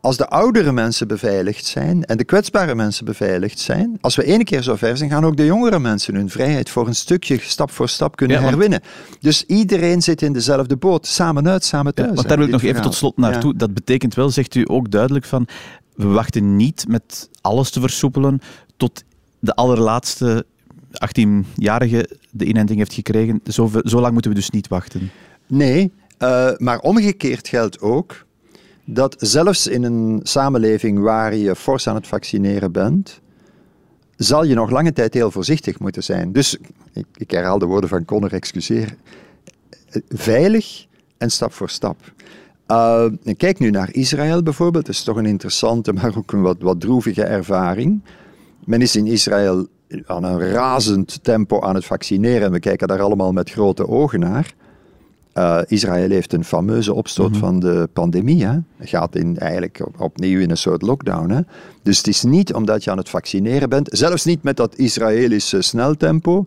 als 0.00 0.16
de 0.16 0.28
oudere 0.28 0.72
mensen 0.72 1.08
beveiligd 1.08 1.66
zijn 1.66 2.04
en 2.04 2.16
de 2.16 2.24
kwetsbare 2.24 2.74
mensen 2.74 3.04
beveiligd 3.04 3.58
zijn, 3.58 3.98
als 4.00 4.16
we 4.16 4.24
ene 4.24 4.44
keer 4.44 4.62
zo 4.62 4.76
ver 4.76 4.96
zijn, 4.96 5.10
gaan 5.10 5.24
ook 5.24 5.36
de 5.36 5.44
jongere 5.44 5.78
mensen 5.78 6.14
hun 6.14 6.30
vrijheid 6.30 6.70
voor 6.70 6.86
een 6.86 6.94
stukje 6.94 7.38
stap 7.40 7.70
voor 7.70 7.88
stap 7.88 8.16
kunnen 8.16 8.42
herwinnen. 8.42 8.80
Dus 9.20 9.44
iedereen 9.44 10.02
zit 10.02 10.22
in 10.22 10.32
dezelfde 10.32 10.76
boot, 10.76 11.06
samen 11.06 11.48
uit, 11.48 11.64
samen 11.64 11.94
thuis. 11.94 12.08
Ja, 12.08 12.14
want 12.14 12.28
daar 12.28 12.36
wil 12.36 12.46
ik 12.46 12.52
nog 12.52 12.62
even 12.62 12.82
tot 12.82 12.94
slot 12.94 13.16
naartoe. 13.16 13.56
Dat 13.56 13.74
betekent 13.74 14.14
wel, 14.14 14.30
zegt 14.30 14.54
u 14.54 14.64
ook 14.66 14.90
duidelijk 14.90 15.24
van, 15.24 15.46
we 15.94 16.06
wachten 16.06 16.56
niet 16.56 16.84
met 16.88 17.28
alles 17.40 17.70
te 17.70 17.80
versoepelen 17.80 18.40
tot 18.76 19.04
de 19.38 19.54
allerlaatste 19.54 20.44
18-jarige 20.92 22.08
de 22.30 22.44
inenting 22.44 22.78
heeft 22.78 22.92
gekregen. 22.92 23.40
Zo, 23.44 23.70
zo, 23.84 24.00
lang 24.00 24.12
moeten 24.12 24.30
we 24.30 24.36
dus 24.36 24.50
niet 24.50 24.68
wachten. 24.68 25.10
Nee, 25.46 25.92
uh, 26.22 26.50
maar 26.56 26.78
omgekeerd 26.78 27.48
geldt 27.48 27.80
ook 27.80 28.24
dat 28.84 29.16
zelfs 29.18 29.66
in 29.66 29.82
een 29.82 30.20
samenleving 30.22 30.98
waar 30.98 31.34
je 31.34 31.56
fors 31.56 31.88
aan 31.88 31.94
het 31.94 32.06
vaccineren 32.06 32.72
bent, 32.72 33.20
zal 34.16 34.44
je 34.44 34.54
nog 34.54 34.70
lange 34.70 34.92
tijd 34.92 35.14
heel 35.14 35.30
voorzichtig 35.30 35.78
moeten 35.78 36.02
zijn. 36.02 36.32
Dus, 36.32 36.56
ik, 36.92 37.06
ik 37.14 37.30
herhaal 37.30 37.58
de 37.58 37.66
woorden 37.66 37.88
van 37.88 38.04
Conner, 38.04 38.32
excuseer. 38.32 38.96
Veilig 40.08 40.86
en 41.18 41.30
stap 41.30 41.52
voor 41.52 41.70
stap. 41.70 42.12
Uh, 42.68 43.04
kijk 43.36 43.58
nu 43.58 43.70
naar 43.70 43.88
Israël 43.92 44.42
bijvoorbeeld. 44.42 44.86
Dat 44.86 44.94
is 44.94 45.02
toch 45.02 45.16
een 45.16 45.26
interessante, 45.26 45.92
maar 46.02 46.16
ook 46.16 46.32
een 46.32 46.42
wat, 46.42 46.56
wat 46.60 46.80
droevige 46.80 47.24
ervaring. 47.24 48.02
Men 48.64 48.82
is 48.82 48.96
in 48.96 49.06
Israël 49.06 49.66
aan 50.06 50.24
een 50.24 50.40
razend 50.40 51.24
tempo 51.24 51.60
aan 51.60 51.74
het 51.74 51.84
vaccineren 51.84 52.46
en 52.46 52.52
we 52.52 52.60
kijken 52.60 52.88
daar 52.88 53.00
allemaal 53.00 53.32
met 53.32 53.50
grote 53.50 53.88
ogen 53.88 54.20
naar. 54.20 54.54
Uh, 55.34 55.58
Israël 55.66 56.10
heeft 56.10 56.32
een 56.32 56.44
fameuze 56.44 56.94
opstoot 56.94 57.30
mhm. 57.30 57.38
van 57.38 57.60
de 57.60 57.88
pandemie. 57.92 58.44
Hè. 58.44 58.58
Gaat 58.80 59.16
in, 59.16 59.38
eigenlijk 59.38 59.86
opnieuw 59.98 60.40
in 60.40 60.50
een 60.50 60.56
soort 60.56 60.82
lockdown. 60.82 61.30
Hè. 61.30 61.40
Dus 61.82 61.96
het 61.96 62.06
is 62.06 62.22
niet 62.22 62.54
omdat 62.54 62.84
je 62.84 62.90
aan 62.90 62.96
het 62.96 63.08
vaccineren 63.08 63.68
bent, 63.68 63.88
zelfs 63.92 64.24
niet 64.24 64.42
met 64.42 64.56
dat 64.56 64.76
Israëlische 64.76 65.62
sneltempo, 65.62 66.44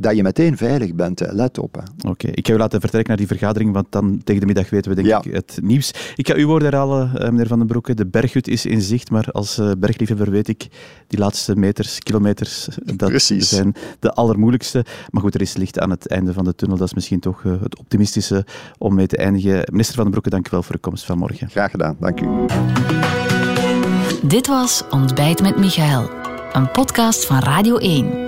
dat 0.00 0.16
je 0.16 0.22
meteen 0.22 0.56
veilig 0.56 0.94
bent. 0.94 1.20
Let 1.30 1.58
op. 1.58 1.82
Oké, 2.08 2.28
ik 2.28 2.46
ga 2.46 2.52
u 2.52 2.56
laten 2.56 2.80
vertrekken 2.80 3.08
naar 3.08 3.26
die 3.26 3.36
vergadering, 3.36 3.72
want 3.72 3.86
dan 3.90 4.20
tegen 4.24 4.40
de 4.40 4.46
middag 4.46 4.70
weten 4.70 4.94
we 4.94 5.02
denk 5.02 5.24
ik 5.24 5.32
het 5.34 5.58
nieuws. 5.62 5.92
Ik 6.16 6.28
ga 6.28 6.34
uw 6.34 6.46
woorden 6.46 6.68
herhalen, 6.68 7.16
eh, 7.16 7.30
meneer 7.30 7.46
Van 7.46 7.58
den 7.58 7.66
Broeke. 7.66 7.94
De 7.94 8.06
berghut 8.06 8.48
is 8.48 8.66
in 8.66 8.80
zicht, 8.80 9.10
maar 9.10 9.26
als 9.30 9.58
uh, 9.58 9.70
bergliefhebber 9.78 10.30
weet 10.30 10.48
ik, 10.48 10.66
die 11.06 11.18
laatste 11.18 11.56
meters, 11.56 11.98
kilometers, 11.98 12.68
dat 12.84 13.08
Precies. 13.08 13.48
zijn 13.48 13.74
de 13.98 14.12
allermoeilijkste. 14.12 14.84
Maar 15.10 15.22
goed, 15.22 15.34
er 15.34 15.40
is 15.40 15.56
licht 15.56 15.78
aan 15.78 15.90
het 15.90 16.08
einde 16.08 16.32
van 16.32 16.44
de 16.44 16.54
tunnel. 16.54 16.76
Dat 16.76 16.86
is 16.86 16.94
misschien 16.94 17.20
toch 17.20 17.42
het 17.42 17.78
optimistische 17.78 18.46
om 18.78 18.94
mee 18.94 19.06
te 19.06 19.16
eindigen. 19.16 19.62
Minister 19.70 19.94
Van 19.94 20.04
den 20.04 20.12
Broeke, 20.12 20.30
dank 20.30 20.46
u 20.46 20.50
wel 20.50 20.62
voor 20.62 20.74
de 20.74 20.80
komst 20.80 21.04
van 21.04 21.18
morgen. 21.18 21.50
Graag 21.50 21.70
gedaan, 21.70 21.96
dank 22.00 22.20
u. 22.20 22.26
Dit 24.22 24.46
was 24.46 24.84
Ontbijt 24.90 25.42
met 25.42 25.56
Michael, 25.56 26.10
een 26.52 26.70
podcast 26.70 27.26
van 27.26 27.38
Radio 27.38 27.76
1. 27.76 28.27